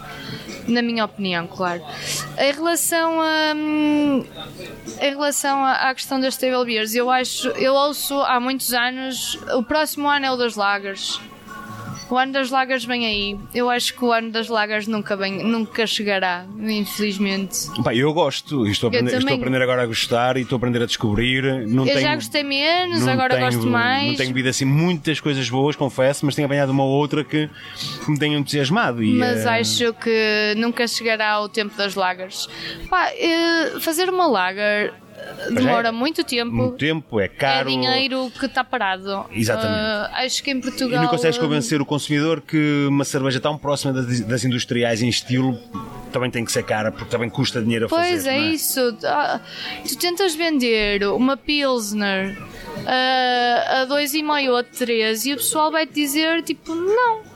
Na 0.68 0.82
minha 0.82 1.06
opinião, 1.06 1.48
claro. 1.48 1.82
Em 2.38 2.52
relação 2.52 3.22
a. 3.22 3.54
hum, 3.56 4.26
Em 5.00 5.10
relação 5.12 5.64
à 5.64 5.90
à 5.90 5.94
questão 5.96 6.20
das 6.20 6.36
table 6.36 6.66
beers, 6.66 6.94
eu 6.94 7.10
acho, 7.10 7.48
eu 7.52 7.74
ouço 7.74 8.14
há 8.24 8.38
muitos 8.40 8.74
anos, 8.74 9.40
o 9.56 9.64
próximo 9.64 10.10
ano 10.10 10.26
é 10.26 10.32
o 10.32 10.36
das 10.36 10.56
lagers. 10.56 11.22
O 12.10 12.18
ano 12.18 12.32
das 12.32 12.50
lagas 12.50 12.86
vem 12.86 13.06
aí. 13.06 13.38
Eu 13.54 13.70
acho 13.70 13.94
que 13.94 14.04
o 14.04 14.12
ano 14.12 14.32
das 14.32 14.48
lagas 14.48 14.88
nunca, 14.88 15.16
vem, 15.18 15.44
nunca 15.44 15.86
chegará, 15.86 16.46
infelizmente. 16.58 17.68
Pá, 17.84 17.94
eu 17.94 18.14
gosto, 18.14 18.66
estou 18.68 18.88
a, 18.88 18.92
aprender, 18.92 19.18
estou 19.18 19.34
a 19.34 19.36
aprender 19.36 19.62
agora 19.62 19.84
a 19.84 19.86
gostar 19.86 20.38
e 20.38 20.42
estou 20.42 20.56
a 20.56 20.58
aprender 20.58 20.82
a 20.82 20.86
descobrir. 20.86 21.44
Não 21.68 21.86
eu 21.86 21.94
tenho, 21.94 22.02
já 22.02 22.16
gostei 22.16 22.44
menos, 22.44 23.06
agora 23.08 23.36
tenho, 23.36 23.46
gosto 23.46 23.68
mais. 23.68 24.08
Não 24.08 24.16
tenho 24.16 24.30
bebido 24.30 24.50
assim 24.50 24.66
muitas 24.66 25.20
coisas 25.20 25.50
boas, 25.50 25.76
confesso, 25.76 26.26
mas 26.26 26.34
tenho 26.34 26.46
apanhado 26.46 26.72
uma 26.72 26.84
ou 26.84 26.92
outra 26.92 27.24
que 27.24 27.50
me 28.08 28.18
tem 28.18 28.34
entusiasmado. 28.34 29.04
E, 29.04 29.14
mas 29.14 29.46
uh... 29.46 29.50
acho 29.50 29.94
que 29.94 30.54
nunca 30.56 30.88
chegará 30.88 31.42
o 31.42 31.50
tempo 31.50 31.76
das 31.78 31.96
lagas. 31.96 32.48
Pá, 32.90 33.10
uh, 33.12 33.80
fazer 33.82 34.10
uma 34.10 34.28
lager 34.28 34.94
demora 35.54 35.90
é, 35.90 35.92
muito 35.92 36.24
tempo. 36.24 36.52
Muito 36.52 36.78
tempo, 36.78 37.20
é 37.20 37.28
caro. 37.28 37.70
É 37.70 37.72
dinheiro 37.72 38.32
que 38.38 38.46
está 38.46 38.64
parado. 38.64 39.26
Exatamente. 39.32 40.12
Uh, 40.12 40.26
acho 40.26 40.44
que 40.44 40.52
em 40.52 40.62
Portugal. 40.62 41.00
E 41.00 41.04
não 41.04 41.10
consegues 41.10 41.38
convencer 41.38 41.82
o 41.82 41.86
consumidor 41.86 42.42
que 42.42 42.86
uma 42.88 43.06
cerveja 43.06 43.40
tão 43.40 43.58
próxima 43.58 43.94
das, 43.94 44.22
das 44.22 44.44
industriais 44.44 45.02
em 45.02 45.10
estilo 45.10 45.60
também 46.12 46.32
tem 46.32 46.44
que 46.44 46.52
ser 46.52 46.64
cara, 46.64 46.92
porque 46.92 47.10
também 47.10 47.30
custa 47.30 47.62
dinheiro 47.62 47.86
a 47.86 47.90
pois 47.90 48.02
fazer. 48.02 48.14
Pois 48.14 48.28
é, 48.28 48.38
é, 48.38 48.52
isso. 48.52 48.98
Ah, 49.04 49.40
tu 49.88 49.98
tentas 49.98 50.36
vender 50.36 51.04
uma 51.04 51.38
Pilsner 51.38 52.38
uh, 52.78 53.84
a 53.84 53.88
2,5 53.88 54.50
ou 54.50 54.58
a 54.58 54.64
3 54.64 55.26
e 55.26 55.34
o 55.34 55.38
pessoal 55.38 55.72
vai 55.72 55.86
te 55.86 55.94
dizer 55.94 56.42
tipo, 56.44 56.74
não 56.74 57.27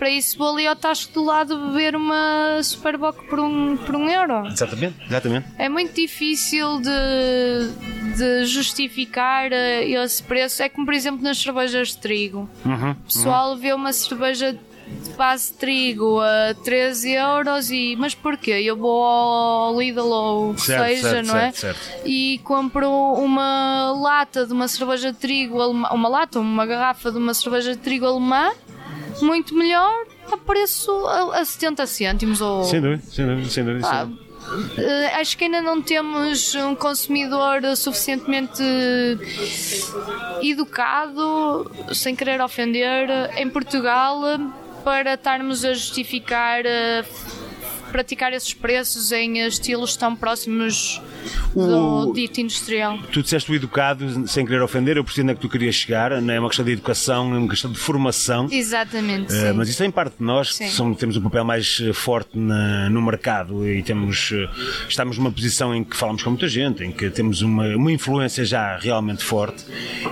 para 0.00 0.08
isso 0.08 0.38
vou 0.38 0.54
ali 0.54 0.66
ao 0.66 0.74
Tasco 0.74 1.12
do 1.12 1.22
lado 1.22 1.58
beber 1.58 1.94
uma 1.94 2.58
Superboc 2.62 3.22
por 3.28 3.38
um, 3.38 3.76
por 3.76 3.94
um 3.94 4.08
euro. 4.08 4.46
Exatamente, 4.46 4.96
exatamente. 5.06 5.46
É 5.58 5.68
muito 5.68 5.94
difícil 5.94 6.80
de, 6.80 8.16
de 8.16 8.46
justificar 8.46 9.52
eh, 9.52 9.84
esse 9.90 10.22
preço. 10.22 10.62
É 10.62 10.70
como, 10.70 10.86
por 10.86 10.94
exemplo, 10.94 11.22
nas 11.22 11.36
cervejas 11.36 11.88
de 11.88 11.98
trigo. 11.98 12.48
Uhum, 12.64 12.92
o 12.92 12.94
pessoal 12.94 13.50
uhum. 13.50 13.58
vê 13.58 13.74
uma 13.74 13.92
cerveja 13.92 14.54
de 14.54 15.10
base 15.10 15.52
de 15.52 15.58
trigo 15.58 16.18
a 16.18 16.54
13 16.64 17.10
euros 17.10 17.70
e 17.70 17.94
mas 17.96 18.14
porquê? 18.14 18.52
Eu 18.52 18.78
vou 18.78 19.04
ao 19.04 19.78
Lidl 19.78 20.00
ou 20.00 20.56
certo, 20.56 20.88
seja, 20.88 21.10
certo, 21.10 21.26
não 21.26 21.36
é? 21.36 21.52
Certo, 21.52 21.78
e 22.06 22.40
compro 22.42 22.90
uma 22.90 23.92
lata 23.92 24.46
de 24.46 24.52
uma 24.54 24.66
cerveja 24.66 25.12
de 25.12 25.18
trigo 25.18 25.60
alemã, 25.60 25.90
uma 25.92 26.08
lata, 26.08 26.40
uma 26.40 26.64
garrafa 26.64 27.12
de 27.12 27.18
uma 27.18 27.34
cerveja 27.34 27.72
de 27.72 27.78
trigo 27.78 28.06
alemã 28.06 28.50
muito 29.24 29.54
melhor 29.54 30.06
a 30.30 30.36
preço 30.36 30.90
a, 31.06 31.40
a 31.40 31.44
70 31.44 31.86
cêntimos 31.86 32.40
ou... 32.40 32.64
Sem 32.64 32.80
dúvida, 32.80 33.02
sem 33.10 33.26
dúvida, 33.26 33.48
sem 33.48 33.64
dúvida. 33.64 33.88
Ah, 33.88 34.08
acho 35.20 35.36
que 35.36 35.44
ainda 35.44 35.60
não 35.60 35.80
temos 35.80 36.54
um 36.54 36.74
consumidor 36.74 37.60
suficientemente 37.76 38.62
educado, 40.42 41.70
sem 41.94 42.16
querer 42.16 42.40
ofender, 42.40 43.08
em 43.36 43.48
Portugal 43.48 44.20
para 44.82 45.14
estarmos 45.14 45.64
a 45.64 45.74
justificar 45.74 46.62
uh, 46.64 47.40
praticar 47.90 48.32
esses 48.32 48.54
preços 48.54 49.12
em 49.12 49.40
estilos 49.40 49.96
tão 49.96 50.16
próximos 50.16 51.00
do 51.54 52.12
dito 52.12 52.40
industrial. 52.40 52.98
Tu 53.12 53.22
disseste 53.22 53.50
o 53.50 53.54
educado, 53.54 54.28
sem 54.28 54.44
querer 54.44 54.62
ofender, 54.62 54.96
eu 54.96 55.04
percebo 55.04 55.24
onde 55.24 55.32
é 55.32 55.34
que 55.34 55.40
tu 55.40 55.48
querias 55.48 55.74
chegar, 55.74 56.20
não 56.20 56.34
é 56.34 56.40
uma 56.40 56.48
questão 56.48 56.64
de 56.64 56.72
educação, 56.72 57.34
é 57.34 57.38
uma 57.38 57.48
questão 57.48 57.70
de 57.70 57.78
formação. 57.78 58.48
Exatamente. 58.50 59.32
Uh, 59.32 59.54
mas 59.54 59.68
isso 59.68 59.82
é 59.82 59.86
em 59.86 59.90
parte 59.90 60.18
de 60.18 60.24
nós, 60.24 60.58
somos, 60.70 60.98
temos 60.98 61.16
um 61.16 61.22
papel 61.22 61.44
mais 61.44 61.80
eh, 61.82 61.92
forte 61.92 62.38
na, 62.38 62.88
no 62.88 63.02
mercado 63.02 63.66
e 63.66 63.82
temos, 63.82 64.30
uh, 64.30 64.48
estamos 64.88 65.18
numa 65.18 65.30
posição 65.30 65.74
em 65.74 65.84
que 65.84 65.96
falamos 65.96 66.22
com 66.22 66.30
muita 66.30 66.48
gente, 66.48 66.84
em 66.84 66.92
que 66.92 67.10
temos 67.10 67.42
uma, 67.42 67.66
uma 67.76 67.92
influência 67.92 68.44
já 68.44 68.76
realmente 68.78 69.24
forte 69.24 69.64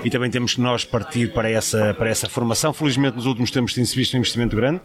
e 0.05 0.11
também 0.11 0.31
temos 0.31 0.55
que 0.55 0.61
nós 0.61 0.85
partir 0.85 1.33
para 1.33 1.51
essa, 1.51 1.95
para 1.95 2.09
essa 2.09 2.29
formação. 2.29 2.73
Felizmente 2.73 3.17
nos 3.17 3.27
últimos 3.27 3.51
tempos 3.51 3.75
tem-se 3.75 3.95
visto 3.95 4.15
um 4.15 4.19
investimento 4.19 4.57
grande. 4.57 4.81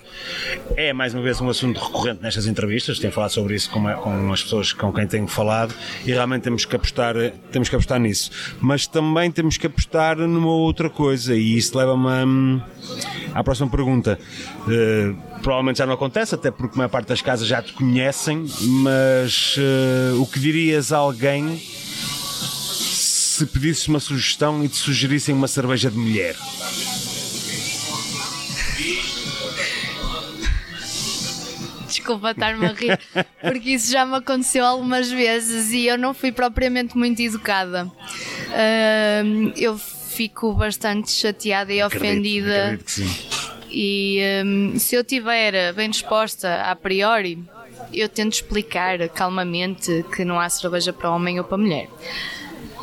É 0.76 0.94
mais 0.94 1.14
uma 1.14 1.24
vez 1.24 1.40
um 1.42 1.50
assunto 1.50 1.80
recorrente 1.80 2.22
nestas 2.22 2.48
entrevistas, 2.48 3.00
tenho 3.00 3.14
falado 3.14 3.32
sobre 3.32 3.56
isso 3.56 3.70
com, 3.70 3.84
com 3.96 4.32
as 4.32 4.44
pessoas 4.44 4.74
com 4.74 4.92
quem 4.92 5.08
tenho 5.08 5.28
falado 5.28 5.74
e 6.06 6.13
realmente 6.14 6.44
temos 6.44 6.66
que 6.66 6.76
apostar, 6.76 7.16
temos 7.52 7.70
que 7.70 7.76
apostar 7.76 8.00
nisso. 8.00 8.32
Mas 8.60 8.88
também 8.88 9.32
temos 9.32 9.58
que 9.58 9.68
apostar 9.68 10.18
numa 10.18 10.52
outra 10.52 10.90
coisa 10.90 11.36
e 11.36 11.58
isso 11.58 11.78
leva-me 11.78 12.08
hum, 12.26 12.62
à 13.34 13.44
próxima 13.44 13.70
pergunta. 13.70 14.20
Uh, 14.62 15.16
provavelmente 15.42 15.78
já 15.78 15.86
não 15.86 15.94
acontece, 15.94 16.36
até 16.36 16.52
porque 16.52 16.76
a 16.76 16.78
maior 16.78 16.90
parte 16.90 17.08
das 17.08 17.22
casas 17.22 17.48
já 17.48 17.62
te 17.62 17.74
conhecem, 17.74 18.46
mas 18.62 19.58
uh, 19.58 20.22
o 20.22 20.26
que 20.26 20.40
dirias 20.40 20.92
a 20.92 20.98
alguém 20.98 21.58
se 21.58 23.46
pedisses 23.48 23.88
uma 23.88 24.00
sugestão 24.00 24.64
e 24.64 24.70
te 24.70 24.78
sugerissem 24.78 25.34
uma 25.34 25.48
cerveja 25.48 25.90
de 25.90 25.98
mulher? 25.98 26.36
Desculpa 32.04 32.32
estar-me 32.32 32.66
a 32.66 32.74
rir, 32.74 33.00
porque 33.42 33.70
isso 33.70 33.90
já 33.90 34.06
me 34.06 34.18
aconteceu 34.18 34.66
algumas 34.66 35.10
vezes 35.10 35.72
e 35.72 35.88
eu 35.88 35.98
não 35.98 36.14
fui 36.14 36.34
propriamente 36.34 36.98
muito 36.98 37.22
educada. 37.22 37.86
Uh, 37.86 39.54
eu 39.56 39.78
fico 39.78 40.54
bastante 40.54 41.10
chateada 41.10 41.72
e 41.72 41.82
acredito, 41.82 42.06
ofendida. 42.06 42.64
Acredito 42.66 42.86
que 42.86 42.92
sim. 42.92 43.34
E 43.72 44.20
um, 44.46 44.78
se 44.78 44.96
eu 44.96 45.02
estiver 45.02 45.74
bem 45.74 45.90
disposta 45.90 46.62
a 46.64 46.76
priori, 46.76 47.40
eu 47.92 48.08
tento 48.08 48.34
explicar 48.34 49.10
calmamente 49.10 50.06
que 50.16 50.24
não 50.24 50.40
há 50.40 50.48
cerveja 50.50 50.94
para 50.94 51.10
homem 51.10 51.40
ou 51.40 51.46
para 51.46 51.58
mulher. 51.58 51.88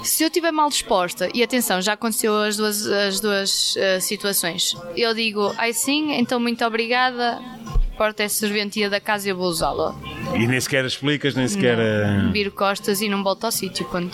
Se 0.03 0.25
eu 0.25 0.29
estiver 0.29 0.51
mal 0.51 0.69
disposta, 0.69 1.29
e 1.35 1.43
atenção, 1.43 1.81
já 1.81 1.93
aconteceu 1.93 2.37
as 2.37 2.57
duas, 2.57 2.87
as 2.87 3.21
duas 3.21 3.77
uh, 3.77 4.01
situações, 4.01 4.75
eu 4.97 5.15
digo, 5.15 5.53
ai 5.59 5.73
sim, 5.73 6.13
então 6.13 6.41
muito 6.41 6.65
obrigada, 6.65 7.41
porta 7.97 8.23
é 8.23 8.29
serventia 8.29 8.89
da 8.89 8.99
casa 8.99 9.29
e 9.29 9.31
eu 9.31 9.37
vou 9.37 9.47
usá-la. 9.47 9.95
E 10.35 10.47
nem 10.47 10.59
sequer 10.61 10.85
explicas, 10.85 11.35
nem 11.35 11.47
sequer. 11.47 11.77
Não. 11.77 12.29
Eh, 12.29 12.33
Viro 12.33 12.51
costas 12.51 13.03
e 13.03 13.09
não 13.09 13.23
volto 13.23 13.45
ao 13.45 13.53
sítio. 13.53 13.85
Quando... 13.87 14.11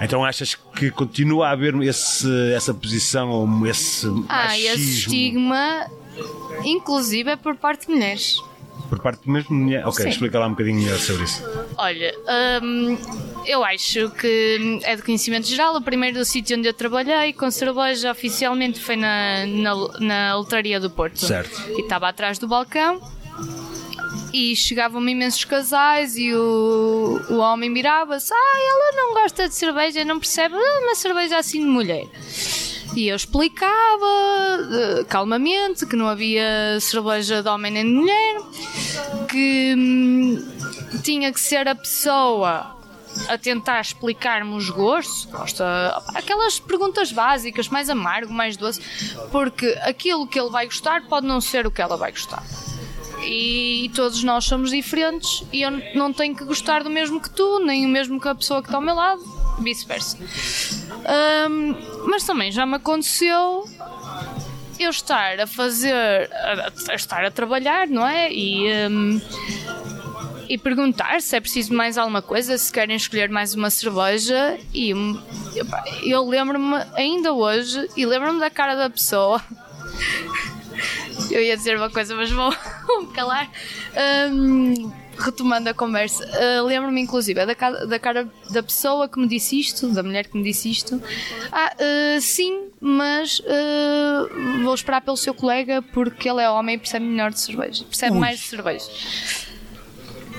Então 0.00 0.24
achas 0.24 0.54
que 0.54 0.90
continua 0.90 1.48
a 1.48 1.50
haver 1.50 1.74
esse, 1.82 2.28
essa 2.52 2.72
posição 2.72 3.30
ou 3.30 3.66
esse 3.66 4.06
ah, 4.28 4.44
machismo? 4.46 4.74
esse 4.74 4.98
estigma, 4.98 5.86
inclusive 6.64 7.30
é 7.30 7.36
por 7.36 7.56
parte 7.56 7.86
de 7.86 7.94
mulheres. 7.94 8.36
Por 8.92 9.00
parte 9.00 9.26
mesmo 9.26 9.56
mulher? 9.56 9.86
Ok, 9.86 10.04
Sim. 10.04 10.10
explica 10.10 10.38
lá 10.38 10.46
um 10.46 10.50
bocadinho 10.50 10.82
melhor 10.82 10.98
sobre 10.98 11.24
isso. 11.24 11.42
Olha, 11.78 12.14
hum, 12.62 12.98
eu 13.46 13.64
acho 13.64 14.10
que 14.10 14.80
é 14.84 14.94
de 14.94 15.00
conhecimento 15.00 15.46
geral. 15.46 15.74
O 15.74 15.80
primeiro 15.80 16.22
sítio 16.26 16.58
onde 16.58 16.68
eu 16.68 16.74
trabalhei 16.74 17.32
com 17.32 17.50
cerveja 17.50 18.10
oficialmente 18.10 18.78
foi 18.78 18.96
na, 18.96 19.46
na, 19.46 19.74
na 19.98 20.36
Lotaria 20.36 20.78
do 20.78 20.90
Porto. 20.90 21.24
Certo. 21.24 21.58
E 21.70 21.80
estava 21.80 22.06
atrás 22.06 22.38
do 22.38 22.46
balcão 22.46 23.00
e 24.30 24.54
chegavam 24.54 25.08
imensos 25.08 25.46
casais 25.46 26.18
e 26.18 26.34
o, 26.34 27.18
o 27.30 27.38
homem 27.38 27.70
mirava-se: 27.70 28.30
Ah, 28.34 28.58
ela 28.58 28.92
não 28.94 29.14
gosta 29.14 29.48
de 29.48 29.54
cerveja, 29.54 30.04
não 30.04 30.18
percebe 30.18 30.54
ah, 30.54 30.80
uma 30.82 30.94
cerveja 30.94 31.38
assim 31.38 31.60
de 31.60 31.66
mulher. 31.66 32.04
E 32.94 33.08
eu 33.08 33.16
explicava 33.16 34.04
uh, 34.04 35.04
calmamente 35.06 35.86
que 35.86 35.96
não 35.96 36.08
havia 36.08 36.78
cerveja 36.80 37.42
de 37.42 37.48
homem 37.48 37.72
nem 37.72 37.84
de 37.84 37.92
mulher, 37.92 38.40
que 39.30 39.74
hum, 39.76 40.52
tinha 41.02 41.32
que 41.32 41.40
ser 41.40 41.66
a 41.68 41.74
pessoa 41.74 42.76
a 43.28 43.38
tentar 43.38 43.80
explicar-me 43.80 44.54
os 44.54 44.70
gostos, 44.70 45.26
gosta 45.26 46.02
aquelas 46.14 46.58
perguntas 46.58 47.12
básicas, 47.12 47.68
mais 47.68 47.88
amargo, 47.90 48.32
mais 48.32 48.56
doce, 48.56 48.80
porque 49.30 49.78
aquilo 49.82 50.26
que 50.26 50.38
ele 50.38 50.50
vai 50.50 50.66
gostar 50.66 51.06
pode 51.08 51.26
não 51.26 51.40
ser 51.40 51.66
o 51.66 51.70
que 51.70 51.82
ela 51.82 51.96
vai 51.96 52.10
gostar. 52.10 52.42
E 53.24 53.90
todos 53.94 54.22
nós 54.24 54.44
somos 54.44 54.70
diferentes 54.70 55.44
e 55.52 55.62
eu 55.62 55.70
não 55.94 56.12
tenho 56.12 56.34
que 56.34 56.44
gostar 56.44 56.82
do 56.82 56.90
mesmo 56.90 57.20
que 57.20 57.30
tu, 57.30 57.60
nem 57.60 57.86
o 57.86 57.88
mesmo 57.88 58.20
que 58.20 58.28
a 58.28 58.34
pessoa 58.34 58.60
que 58.60 58.68
está 58.68 58.78
ao 58.78 58.82
meu 58.82 58.94
lado, 58.94 59.22
vice-versa. 59.62 60.18
Um, 61.48 61.74
mas 62.08 62.24
também 62.24 62.50
já 62.50 62.66
me 62.66 62.76
aconteceu 62.76 63.68
eu 64.78 64.90
estar 64.90 65.38
a 65.40 65.46
fazer, 65.46 65.94
a, 65.94 66.72
a 66.90 66.94
estar 66.94 67.24
a 67.24 67.30
trabalhar, 67.30 67.86
não 67.86 68.06
é? 68.06 68.32
E 68.32 68.68
um, 68.90 69.20
e 70.48 70.58
perguntar 70.58 71.22
se 71.22 71.36
é 71.36 71.40
preciso 71.40 71.72
mais 71.72 71.96
alguma 71.96 72.20
coisa, 72.20 72.58
se 72.58 72.70
querem 72.70 72.96
escolher 72.96 73.30
mais 73.30 73.54
uma 73.54 73.70
cerveja. 73.70 74.58
E 74.74 74.92
eu, 76.04 76.28
lembro-me 76.28 76.76
ainda 76.94 77.32
hoje, 77.32 77.88
e 77.96 78.04
lembro-me 78.04 78.38
da 78.38 78.50
cara 78.50 78.74
da 78.74 78.90
pessoa. 78.90 79.42
eu 81.30 81.40
ia 81.40 81.56
dizer 81.56 81.76
uma 81.76 81.88
coisa, 81.88 82.14
mas 82.14 82.30
vou 82.30 82.50
me 83.00 83.06
calar. 83.14 83.50
Um, 84.30 84.92
retomando 85.22 85.68
a 85.68 85.74
conversa, 85.74 86.24
uh, 86.24 86.66
lembro-me 86.66 87.00
inclusive 87.00 87.44
da, 87.46 87.54
da 87.84 87.98
cara 87.98 88.28
da 88.50 88.62
pessoa 88.62 89.08
que 89.08 89.18
me 89.18 89.26
disse 89.26 89.58
isto, 89.58 89.88
da 89.88 90.02
mulher 90.02 90.26
que 90.26 90.36
me 90.36 90.42
disse 90.42 90.70
isto. 90.70 91.02
Ah, 91.50 91.72
uh, 91.74 92.20
sim, 92.20 92.68
mas 92.80 93.40
uh, 93.40 94.62
vou 94.62 94.74
esperar 94.74 95.00
pelo 95.00 95.16
seu 95.16 95.32
colega 95.32 95.80
porque 95.80 96.28
ele 96.28 96.42
é 96.42 96.50
homem 96.50 96.74
e 96.76 96.78
percebe 96.78 97.06
melhor 97.06 97.30
de 97.30 97.40
cerveja, 97.40 97.84
percebe 97.84 98.12
Ui. 98.12 98.18
mais 98.18 98.40
de 98.40 98.46
cerveja. 98.46 98.86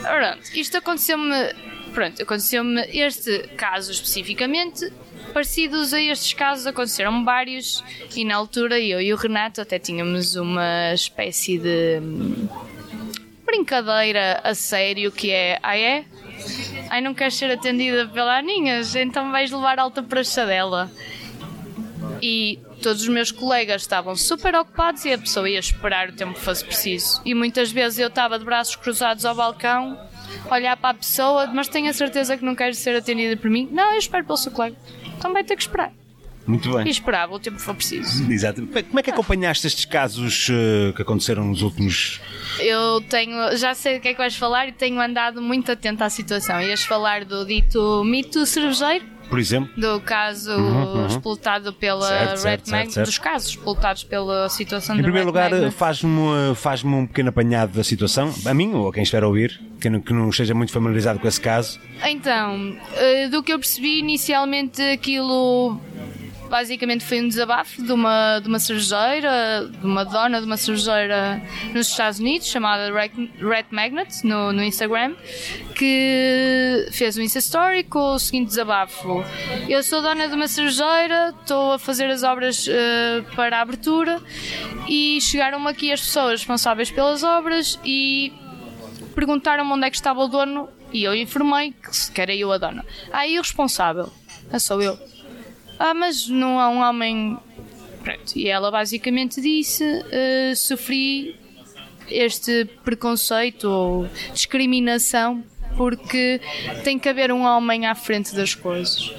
Pronto, 0.02 0.60
isto 0.60 0.78
aconteceu-me. 0.78 1.54
Pronto, 1.94 2.22
aconteceu-me 2.22 2.82
este 2.92 3.48
caso 3.56 3.92
especificamente. 3.92 4.92
parecidos 5.34 5.94
a 5.94 6.02
estes 6.02 6.34
casos 6.34 6.68
aconteceram 6.68 7.26
vários 7.26 7.84
e 8.16 8.24
na 8.24 8.36
altura 8.36 8.80
eu 8.80 9.02
e 9.02 9.12
o 9.12 9.16
Renato 9.16 9.62
até 9.62 9.80
tínhamos 9.80 10.36
uma 10.36 10.94
espécie 10.94 11.58
de 11.58 12.00
brincadeira 13.54 14.42
a 14.44 14.56
sério 14.56 15.12
que 15.12 15.30
é, 15.30 15.60
ah 15.62 15.78
é? 15.78 16.06
Ai, 16.90 17.02
não 17.02 17.14
queres 17.14 17.36
ser 17.36 17.52
atendida 17.52 18.08
pela 18.08 18.38
Aninhas? 18.38 18.96
Então 18.96 19.32
vais 19.32 19.52
levar 19.52 19.78
alta 19.78 20.02
praxa 20.02 20.44
dela. 20.46 20.92
E 22.20 22.60
todos 22.82 23.04
os 23.04 23.08
meus 23.08 23.32
colegas 23.32 23.84
estavam 23.84 24.16
super 24.16 24.56
ocupados 24.56 25.06
e 25.06 25.14
a 25.14 25.18
pessoa 25.18 25.48
ia 25.48 25.60
esperar 25.60 26.10
o 26.10 26.14
tempo 26.14 26.34
que 26.34 26.40
fosse 26.40 26.66
preciso. 26.66 27.22
E 27.24 27.36
muitas 27.36 27.72
vezes 27.72 28.00
eu 28.00 28.08
estava 28.08 28.40
de 28.40 28.46
braços 28.46 28.76
cruzados 28.76 29.24
ao 29.24 29.36
balcão, 29.36 30.00
olhar 30.50 30.76
para 30.76 30.90
a 30.90 30.94
pessoa, 30.94 31.48
mas 31.48 31.68
tenho 31.68 31.90
a 31.90 31.94
certeza 31.94 32.36
que 32.36 32.44
não 32.44 32.56
queres 32.56 32.78
ser 32.78 32.96
atendida 32.96 33.38
por 33.38 33.52
mim. 33.52 33.70
Não, 33.72 33.92
eu 33.92 34.00
espero 34.00 34.26
pelo 34.26 34.38
seu 34.38 34.52
colega. 34.52 34.76
Então 35.18 35.32
vai 35.32 35.44
ter 35.44 35.56
que 35.56 35.62
esperar. 35.62 35.92
Muito 36.46 36.70
E 36.70 36.74
bem. 36.84 36.90
esperava 36.90 37.34
o 37.34 37.40
tempo 37.40 37.58
que 37.58 37.64
for 37.64 37.74
preciso. 37.76 38.30
Exato. 38.32 38.66
Como 38.68 39.00
é 39.00 39.04
que 39.04 39.10
acompanhaste 39.12 39.66
estes 39.68 39.86
casos 39.86 40.48
eh, 40.52 40.92
que 40.96 41.02
aconteceram 41.02 41.46
nos 41.46 41.62
últimos. 41.62 42.20
Eu 42.60 43.02
tenho, 43.10 43.56
já 43.58 43.74
sei 43.74 43.98
do 43.98 44.02
que 44.02 44.10
é 44.10 44.12
que 44.12 44.18
vais 44.18 44.36
falar 44.36 44.68
e 44.68 44.72
tenho 44.72 45.00
andado 45.02 45.42
muito 45.42 45.72
atenta 45.72 46.06
à 46.06 46.10
situação. 46.10 46.62
Ias 46.62 46.84
falar 46.84 47.24
do 47.26 47.46
dito 47.46 48.04
mito 48.04 48.46
cervejeiro? 48.46 49.14
Por 49.30 49.40
exemplo? 49.40 49.72
do 49.78 50.00
caso 50.02 50.52
uhum. 50.52 51.08
explotado 51.08 51.74
pela 51.74 52.06
Certo, 52.08 52.30
Red 52.30 52.38
certo, 52.38 52.70
certo, 52.70 52.92
certo. 52.92 53.08
dos 53.08 53.18
casos 53.18 53.50
expletados 53.52 54.04
pela 54.04 54.48
situação 54.50 54.96
Em 54.96 55.02
primeiro 55.02 55.26
Red 55.26 55.32
lugar, 55.32 55.50
Magnet. 55.50 55.74
faz-me 55.74 56.52
eh, 56.52 56.54
faz 56.54 56.84
um 56.84 57.08
pequeno 57.08 57.30
apanhado 57.30 57.72
da 57.74 57.84
situação, 57.86 58.32
a 58.46 58.54
mim 58.54 58.74
ou 58.74 58.90
a 58.90 58.94
quem 58.94 59.02
estiver 59.02 59.24
a 59.24 59.28
ouvir, 59.28 59.60
que 59.80 59.90
não, 59.90 60.02
que 60.02 60.14
não 60.14 60.30
esteja 60.30 60.54
muito 60.54 60.72
familiarizado 60.74 61.20
com 61.20 61.28
esse 61.28 61.40
caso. 61.42 61.80
Então, 62.06 62.78
eh, 62.96 63.30
do 63.30 63.42
que 63.42 63.52
eu 63.54 63.58
percebi, 63.58 64.00
inicialmente 64.00 64.82
aquilo 64.82 65.80
basicamente 66.54 67.04
foi 67.04 67.20
um 67.20 67.28
desabafo 67.28 67.82
de 67.82 67.92
uma, 67.92 68.40
de 68.40 68.48
uma 68.48 68.60
cervejeira, 68.60 69.68
de 69.68 69.84
uma 69.84 70.06
dona 70.06 70.40
de 70.40 70.46
uma 70.46 70.56
cervejeira 70.56 71.42
nos 71.74 71.88
Estados 71.88 72.20
Unidos, 72.20 72.48
chamada 72.48 72.94
Red, 72.94 73.66
Magnet, 73.72 74.24
no, 74.24 74.54
no 74.54 74.62
Instagram, 74.62 75.16
que 75.74 76.88
fez 76.92 77.18
um 77.18 77.24
Insta 77.24 77.40
Story 77.40 77.84
com 77.86 78.14
o 78.14 78.20
seguinte 78.20 78.50
desabafo. 78.50 79.26
Eu 79.68 79.82
sou 79.82 80.04
dona 80.04 80.28
de 80.28 80.36
uma 80.36 80.48
cervejeira, 80.48 81.34
estou 81.42 81.72
a 81.74 81.80
fazer 81.80 82.06
as 82.12 82.22
obras 82.22 82.68
eh, 82.70 83.24
para 83.36 83.58
a 83.58 83.62
abertura 83.62 84.22
e 84.88 85.20
chegaram-me 85.22 85.70
aqui 85.70 85.92
as 85.92 86.02
pessoas 86.02 86.42
responsáveis 86.42 86.92
pelas 86.92 87.24
obras 87.24 87.80
e 87.84 88.32
perguntaram-me 89.16 89.72
onde 89.72 89.88
é 89.88 89.90
que 89.90 89.96
estava 89.96 90.20
o 90.20 90.28
dono 90.28 90.70
e 90.92 91.04
eu 91.04 91.16
informei 91.16 91.74
que 92.14 92.22
era 92.22 92.36
eu 92.36 92.52
a 92.52 92.60
dona. 92.60 92.86
E 93.28 93.40
o 93.40 93.42
responsável? 93.42 94.14
Ah, 94.52 94.60
sou 94.60 94.80
eu. 94.84 95.13
Ah, 95.86 95.94
mas 95.94 96.30
não 96.30 96.62
há 96.62 96.70
um 96.70 96.80
homem. 96.80 97.38
Pronto. 98.02 98.38
E 98.38 98.48
ela 98.48 98.72
basicamente 98.72 99.42
disse: 99.42 99.84
"Ah, 99.84 100.56
sofri 100.56 101.36
este 102.10 102.66
preconceito 102.86 103.66
ou 103.66 104.08
discriminação 104.34 105.44
porque 105.76 106.40
tem 106.84 106.98
que 106.98 107.10
haver 107.10 107.32
um 107.32 107.42
homem 107.44 107.86
à 107.86 107.96
frente 107.96 108.34
das 108.34 108.56
coisas. 108.56 109.14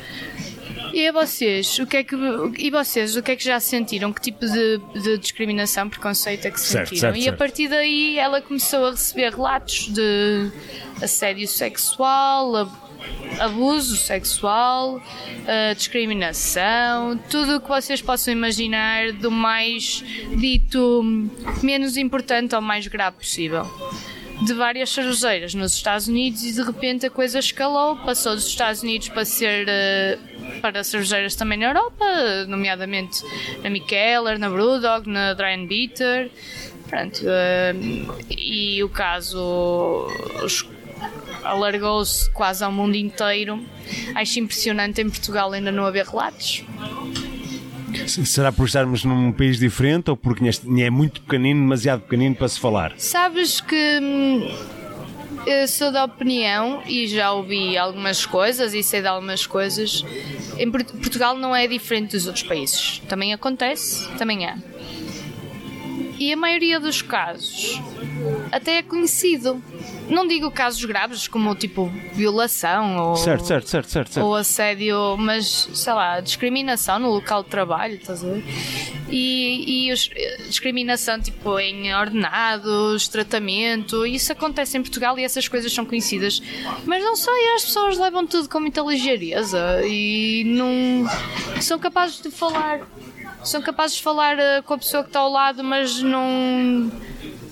E 0.92 1.08
a 1.08 1.12
vocês, 1.12 1.80
o 1.80 1.86
que 1.86 1.96
é 1.96 2.04
que 2.04 2.14
e 2.56 2.70
vocês, 2.70 3.16
o 3.16 3.22
que 3.22 3.32
é 3.32 3.36
que 3.36 3.42
já 3.42 3.58
sentiram? 3.58 4.12
Que 4.12 4.20
tipo 4.20 4.46
de, 4.46 4.78
de 5.02 5.18
discriminação, 5.18 5.88
preconceito 5.88 6.46
é 6.46 6.52
que 6.52 6.60
sentiram? 6.60 6.96
certo, 6.96 7.16
e 7.16 7.22
certo. 7.22 7.34
a 7.34 7.36
partir 7.36 7.68
daí 7.68 8.16
ela 8.16 8.40
começou 8.40 8.86
a 8.86 8.90
receber 8.92 9.34
relatos 9.34 9.92
de 9.92 10.52
assédio 11.02 11.48
sexual, 11.48 12.70
abuso 13.40 13.96
sexual, 13.96 15.02
eh, 15.46 15.74
discriminação, 15.74 17.18
tudo 17.30 17.56
o 17.56 17.60
que 17.60 17.68
vocês 17.68 18.00
possam 18.02 18.32
imaginar 18.32 19.12
do 19.12 19.30
mais 19.30 20.02
dito 20.36 21.02
menos 21.62 21.96
importante 21.96 22.54
ao 22.54 22.62
mais 22.62 22.86
grave 22.86 23.16
possível 23.16 23.66
de 24.42 24.52
várias 24.52 24.90
cervejeiras 24.90 25.54
nos 25.54 25.74
Estados 25.74 26.08
Unidos 26.08 26.42
e 26.44 26.52
de 26.52 26.60
repente 26.62 27.06
a 27.06 27.10
coisa 27.10 27.38
escalou, 27.38 27.96
passou 27.98 28.34
dos 28.34 28.46
Estados 28.48 28.82
Unidos 28.82 29.08
para 29.08 29.24
ser 29.24 29.66
eh, 29.68 30.18
para 30.60 30.82
cervejeiras 30.82 31.34
também 31.36 31.56
na 31.58 31.66
Europa, 31.66 32.04
nomeadamente 32.48 33.22
na 33.62 33.70
Mikkeller, 33.70 34.38
na 34.38 34.50
Brewdog, 34.50 35.08
na 35.08 35.34
Dry 35.34 35.66
Bitter. 35.66 36.30
Pronto, 36.88 37.20
eh, 37.26 37.74
e 38.36 38.82
o 38.82 38.88
caso 38.88 40.06
es- 40.44 40.66
alargou-se 41.44 42.30
quase 42.30 42.64
ao 42.64 42.72
mundo 42.72 42.96
inteiro. 42.96 43.62
Acho 44.14 44.40
impressionante 44.40 45.00
em 45.00 45.08
Portugal 45.10 45.52
ainda 45.52 45.70
não 45.70 45.84
haver 45.86 46.06
relatos. 46.06 46.64
Será 48.06 48.50
por 48.50 48.66
estarmos 48.66 49.04
num 49.04 49.30
país 49.32 49.58
diferente 49.58 50.10
ou 50.10 50.16
porque 50.16 50.42
é 50.82 50.90
muito 50.90 51.20
pequenino, 51.20 51.60
demasiado 51.60 52.00
pequenino 52.02 52.34
para 52.34 52.48
se 52.48 52.58
falar? 52.58 52.92
Sabes 52.98 53.60
que 53.60 53.98
hum, 54.02 54.50
eu 55.46 55.68
sou 55.68 55.92
da 55.92 56.04
opinião 56.04 56.82
e 56.86 57.06
já 57.06 57.32
ouvi 57.32 57.76
algumas 57.78 58.26
coisas 58.26 58.74
e 58.74 58.82
sei 58.82 59.00
de 59.00 59.06
algumas 59.06 59.46
coisas. 59.46 60.04
Em 60.58 60.70
Port- 60.70 60.90
Portugal 60.92 61.36
não 61.36 61.54
é 61.54 61.66
diferente 61.68 62.12
dos 62.12 62.26
outros 62.26 62.44
países. 62.44 63.00
Também 63.08 63.32
acontece, 63.32 64.08
também 64.18 64.44
há. 64.46 64.56
E 66.18 66.32
a 66.32 66.36
maioria 66.36 66.78
dos 66.80 67.02
casos 67.02 67.80
até 68.52 68.78
é 68.78 68.82
conhecido. 68.82 69.62
Não 70.08 70.26
digo 70.26 70.50
casos 70.50 70.84
graves 70.84 71.26
como 71.26 71.54
tipo 71.54 71.90
violação 72.12 72.96
ou, 72.98 73.16
Certo, 73.16 73.46
certo, 73.46 73.68
certo, 73.68 73.88
certo. 73.90 74.12
certo. 74.12 74.26
ou 74.26 74.34
assédio, 74.34 75.16
mas 75.18 75.68
sei 75.74 75.92
lá, 75.92 76.20
discriminação 76.20 76.98
no 76.98 77.10
local 77.10 77.42
de 77.42 77.48
trabalho, 77.48 77.94
estás 77.94 78.22
a 78.22 78.28
ver? 78.28 78.44
E, 79.10 79.86
e 79.88 79.92
os- 79.92 80.10
discriminação 80.46 81.20
tipo 81.20 81.58
em 81.58 81.94
ordenados, 81.94 83.08
tratamento, 83.08 84.06
isso 84.06 84.32
acontece 84.32 84.76
em 84.78 84.82
Portugal 84.82 85.18
e 85.18 85.24
essas 85.24 85.48
coisas 85.48 85.72
são 85.72 85.84
conhecidas. 85.84 86.40
Mas 86.84 87.02
não 87.02 87.16
sei, 87.16 87.54
as 87.56 87.64
pessoas 87.64 87.98
levam 87.98 88.26
tudo 88.26 88.48
com 88.48 88.60
muita 88.60 88.80
ligeireza 88.82 89.80
e 89.86 90.44
não 90.46 91.06
são 91.60 91.78
capazes 91.78 92.20
de 92.20 92.30
falar. 92.30 92.80
São 93.44 93.60
capazes 93.62 93.96
de 93.96 94.02
falar 94.02 94.38
eh, 94.38 94.62
com 94.62 94.74
a 94.74 94.78
pessoa 94.78 95.02
que 95.02 95.10
está 95.10 95.20
ao 95.20 95.30
lado, 95.30 95.62
mas 95.62 96.00
não 96.02 96.90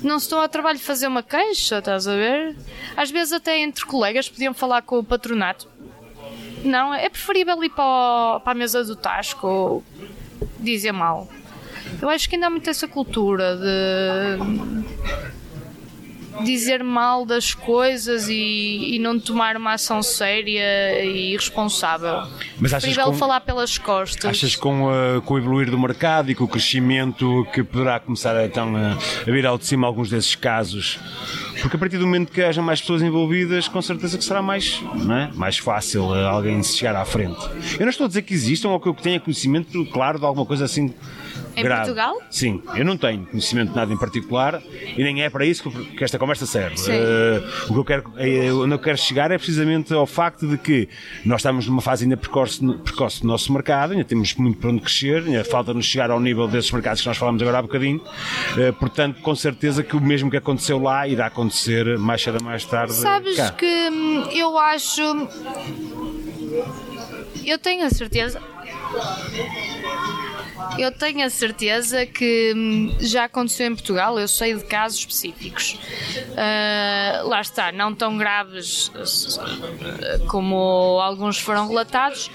não 0.02 0.18
se 0.18 0.24
estão 0.24 0.40
ao 0.40 0.48
trabalho 0.48 0.78
de 0.78 0.85
fazer 0.85 1.07
uma 1.07 1.22
queixa, 1.22 1.78
estás 1.78 2.09
a 2.09 2.14
ver? 2.16 2.57
Às 2.96 3.11
vezes 3.11 3.33
até 3.33 3.59
entre 3.61 3.85
colegas 3.85 4.28
podiam 4.28 4.52
falar 4.52 4.83
com 4.83 4.98
o 4.98 5.05
patronato. 5.05 5.68
Não, 6.64 6.92
é 6.94 7.09
preferível 7.09 7.62
ir 7.62 7.70
para, 7.70 7.85
o- 8.37 8.40
para 8.40 8.52
a 8.52 8.55
mesa 8.55 8.83
do 8.85 8.96
Tasco 8.96 9.46
ou 9.46 9.85
dizer 10.59 10.92
mal. 10.92 11.28
Eu 12.00 12.09
acho 12.09 12.28
que 12.28 12.35
ainda 12.37 12.46
há 12.48 12.50
muito 12.50 12.68
essa 12.68 12.88
cultura 12.88 13.57
de 13.57 14.38
dizer 16.45 16.83
mal 16.83 17.25
das 17.27 17.55
coisas 17.55 18.29
e, 18.29 18.95
e 18.95 18.99
não 18.99 19.18
tomar 19.18 19.57
uma 19.57 19.75
ação 19.75 20.03
séria 20.03 21.05
e 21.05 21.37
responsável. 21.37 22.23
Mas 22.59 22.73
achas 22.73 22.85
preferível 22.85 23.07
com- 23.12 23.18
falar 23.18 23.40
pelas 23.40 23.79
costas. 23.79 24.25
Achas 24.25 24.57
com, 24.57 24.88
a- 24.90 25.21
com 25.21 25.35
o 25.35 25.38
evoluir 25.38 25.71
do 25.71 25.79
mercado 25.79 26.31
e 26.31 26.35
com 26.35 26.45
o 26.45 26.49
crescimento 26.49 27.47
que 27.53 27.62
poderá 27.62 28.01
começar 28.01 28.42
então 28.45 28.75
a, 28.77 28.92
a 28.92 29.31
vir 29.33 29.47
ao 29.47 29.59
de 29.59 29.66
cima 29.66 29.87
alguns 29.87 30.11
desses 30.11 30.35
casos? 30.35 30.99
Porque 31.61 31.77
a 31.77 31.79
partir 31.79 31.99
do 31.99 32.07
momento 32.07 32.33
que 32.33 32.42
haja 32.42 32.61
mais 32.61 32.81
pessoas 32.81 33.03
envolvidas, 33.03 33.68
com 33.68 33.81
certeza 33.81 34.18
que 34.18 34.25
será 34.25 34.42
mais, 34.42 34.81
não 34.95 35.14
é? 35.16 35.31
mais 35.35 35.59
fácil 35.59 36.12
eh, 36.14 36.25
alguém 36.25 36.61
se 36.62 36.77
chegar 36.79 36.97
à 36.97 37.05
frente. 37.05 37.38
Eu 37.79 37.83
não 37.83 37.90
estou 37.90 38.07
a 38.07 38.09
dizer 38.09 38.23
que 38.23 38.35
existam 38.35 38.71
ou 38.71 38.81
que 38.81 38.88
eu 38.88 38.95
tenha 38.95 39.21
conhecimento 39.21 39.85
claro 39.87 40.18
de 40.18 40.25
alguma 40.25 40.45
coisa 40.47 40.64
assim. 40.64 40.92
Em 41.55 41.62
grave. 41.62 41.83
Portugal? 41.83 42.16
Sim, 42.31 42.62
eu 42.75 42.83
não 42.83 42.97
tenho 42.97 43.27
conhecimento 43.27 43.71
de 43.71 43.77
nada 43.77 43.92
em 43.92 43.97
particular 43.99 44.62
e 44.97 45.03
nem 45.05 45.23
é 45.23 45.29
para 45.29 45.45
isso 45.45 45.71
que 45.71 46.03
esta 46.03 46.18
conversa 46.23 46.47
serve. 46.47 46.77
Eh, 46.89 47.43
o 47.69 47.73
que 47.73 47.79
eu 47.81 47.85
quero, 47.85 48.13
eh, 48.17 48.53
onde 48.53 48.73
eu 48.75 48.79
quero 48.79 48.97
chegar 48.97 49.33
é 49.33 49.37
precisamente 49.37 49.93
ao 49.93 50.07
facto 50.07 50.47
de 50.47 50.57
que 50.57 50.89
nós 51.25 51.41
estamos 51.41 51.67
numa 51.67 51.83
fase 51.83 52.05
ainda 52.05 52.17
precoce, 52.17 52.65
precoce 52.85 53.23
do 53.23 53.27
nosso 53.27 53.53
mercado, 53.53 53.93
ainda 53.93 54.05
temos 54.05 54.33
muito 54.37 54.59
para 54.59 54.71
onde 54.71 54.81
crescer, 54.81 55.25
ainda 55.25 55.45
falta-nos 55.45 55.85
chegar 55.85 56.13
ao 56.13 56.21
nível 56.21 56.47
desses 56.47 56.71
mercados 56.71 57.03
que 57.03 57.09
nós 57.09 57.17
falamos 57.17 57.43
agora 57.43 57.59
há 57.59 57.63
bocadinho. 57.63 58.01
Eh, 58.57 58.71
portanto, 58.71 59.21
com 59.21 59.35
certeza 59.35 59.83
que 59.83 59.97
o 59.97 60.01
mesmo 60.01 60.31
que 60.31 60.37
aconteceu 60.37 60.81
lá 60.81 61.09
irá 61.09 61.27
acontecer 61.27 61.99
mais 61.99 62.23
cedo 62.23 62.39
ou 62.39 62.45
mais 62.45 62.65
tarde 62.65 62.93
Sabes 62.93 63.37
cá. 63.37 63.51
que 63.51 63.67
hum, 63.67 64.29
eu 64.31 64.57
acho. 64.57 65.03
Eu 67.45 67.59
tenho 67.59 67.85
a 67.85 67.91
certeza. 67.91 68.41
Eu 70.79 70.90
tenho 70.90 71.25
a 71.25 71.31
certeza 71.31 72.07
que 72.07 72.53
hum, 72.57 72.96
já 73.01 73.25
aconteceu 73.25 73.66
em 73.66 73.75
Portugal, 73.75 74.18
eu 74.18 74.29
sei 74.29 74.55
de 74.55 74.64
casos 74.64 74.98
específicos. 75.01 75.79
Ah, 76.37 77.22
lá 77.25 77.40
está, 77.40 77.70
não 77.72 77.94
tão 77.94 78.16
graves 78.16 78.90
ah, 78.94 80.27
como 80.29 80.98
alguns 81.01 81.38
foram 81.38 81.68
relatados, 81.68 82.31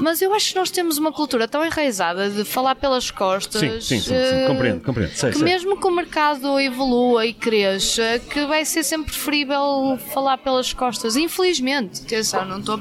mas 0.00 0.20
eu 0.20 0.34
acho 0.34 0.50
que 0.52 0.58
nós 0.58 0.70
temos 0.70 0.98
uma 0.98 1.12
cultura 1.12 1.46
tão 1.48 1.64
enraizada 1.64 2.28
de 2.28 2.44
falar 2.44 2.74
pelas 2.74 3.10
costas. 3.10 3.60
Sim, 3.60 3.80
sim, 3.80 4.00
sim, 4.00 4.08
sim. 4.08 4.14
ah, 4.14 4.48
compreendo, 4.48 4.82
compreendo. 4.82 5.12
Sei, 5.14 5.30
que 5.30 5.38
sei. 5.38 5.44
mesmo 5.44 5.78
que 5.78 5.86
o 5.86 5.90
mercado 5.90 6.58
evolua 6.60 7.24
e 7.26 7.32
cresça, 7.32 8.20
que 8.30 8.44
vai 8.46 8.64
ser 8.64 8.82
sempre 8.82 9.12
preferível 9.12 9.98
falar 10.12 10.38
pelas 10.38 10.72
costas. 10.72 11.16
Infelizmente, 11.16 12.02
atenção, 12.02 12.44
não 12.44 12.58
estou 12.58 12.80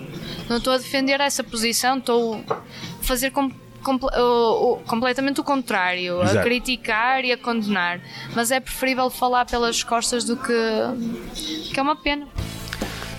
Não 0.50 0.74
a 0.74 0.78
defender 0.78 1.20
essa 1.22 1.44
posição, 1.44 1.98
estou 1.98 2.44
a 2.50 2.62
fazer 3.02 3.32
com 3.32 3.50
comple 3.86 4.10
o, 4.20 4.74
o, 4.74 4.78
completamente 4.86 5.40
o 5.40 5.44
contrário, 5.44 6.24
Exato. 6.24 6.40
a 6.40 6.42
criticar 6.42 7.24
e 7.24 7.32
a 7.32 7.38
condenar. 7.38 8.02
Mas 8.36 8.50
é 8.50 8.60
preferível 8.60 9.10
falar 9.12 9.46
pelas 9.46 9.84
costas 9.84 10.26
do 10.26 10.36
que. 10.36 11.72
que 11.72 11.80
é 11.80 11.82
uma 11.82 11.96
pena. 11.96 12.28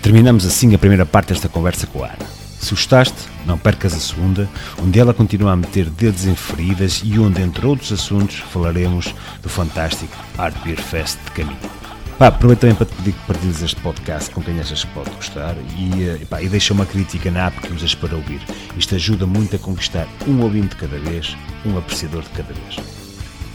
Terminamos 0.01 0.45
assim 0.45 0.75
a 0.75 0.77
primeira 0.77 1.05
parte 1.05 1.29
desta 1.29 1.47
conversa 1.47 1.87
com 1.87 2.03
a 2.03 2.07
Ana. 2.07 2.37
Se 2.59 2.71
gostaste, 2.71 3.15
não 3.45 3.57
percas 3.57 3.93
a 3.93 3.99
segunda, 3.99 4.49
onde 4.83 4.99
ela 4.99 5.13
continua 5.13 5.53
a 5.53 5.55
meter 5.55 5.89
dedos 5.89 6.25
em 6.25 6.35
feridas 6.35 7.01
e 7.03 7.17
onde, 7.17 7.41
entre 7.41 7.65
outros 7.65 7.91
assuntos, 7.93 8.37
falaremos 8.37 9.13
do 9.41 9.47
fantástico 9.47 10.15
Art 10.37 10.55
Beer 10.63 10.81
Fest 10.81 11.17
de 11.23 11.31
Caminho. 11.31 11.86
Pá, 12.17 12.27
aproveito 12.27 12.61
também 12.61 12.75
para 12.75 12.87
te 12.87 12.95
pedir 12.95 13.11
que 13.11 13.27
partilhes 13.27 13.61
este 13.61 13.79
podcast 13.79 14.31
com 14.31 14.41
quem 14.41 14.59
achas 14.59 14.83
que 14.83 14.91
pode 14.91 15.11
gostar 15.11 15.55
e, 15.77 16.03
eh, 16.03 16.25
pá, 16.27 16.41
e 16.41 16.49
deixa 16.49 16.73
uma 16.73 16.83
crítica 16.83 17.29
na 17.29 17.45
app 17.45 17.61
que 17.61 17.71
usas 17.71 17.93
para 17.93 18.15
ouvir. 18.15 18.41
Isto 18.75 18.95
ajuda 18.95 19.27
muito 19.27 19.55
a 19.55 19.59
conquistar 19.59 20.07
um 20.27 20.41
ouvinte 20.41 20.69
de 20.69 20.77
cada 20.77 20.97
vez, 20.97 21.37
um 21.63 21.77
apreciador 21.77 22.23
de 22.23 22.29
cada 22.29 22.51
vez. 22.51 22.77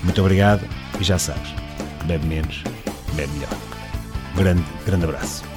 Muito 0.04 0.20
obrigado 0.20 0.64
e 1.00 1.02
já 1.02 1.18
sabes, 1.18 1.52
bebe 2.04 2.24
menos, 2.24 2.62
bebe 3.14 3.32
melhor. 3.32 3.56
Grande, 4.36 4.64
grande 4.86 5.04
abraço. 5.06 5.51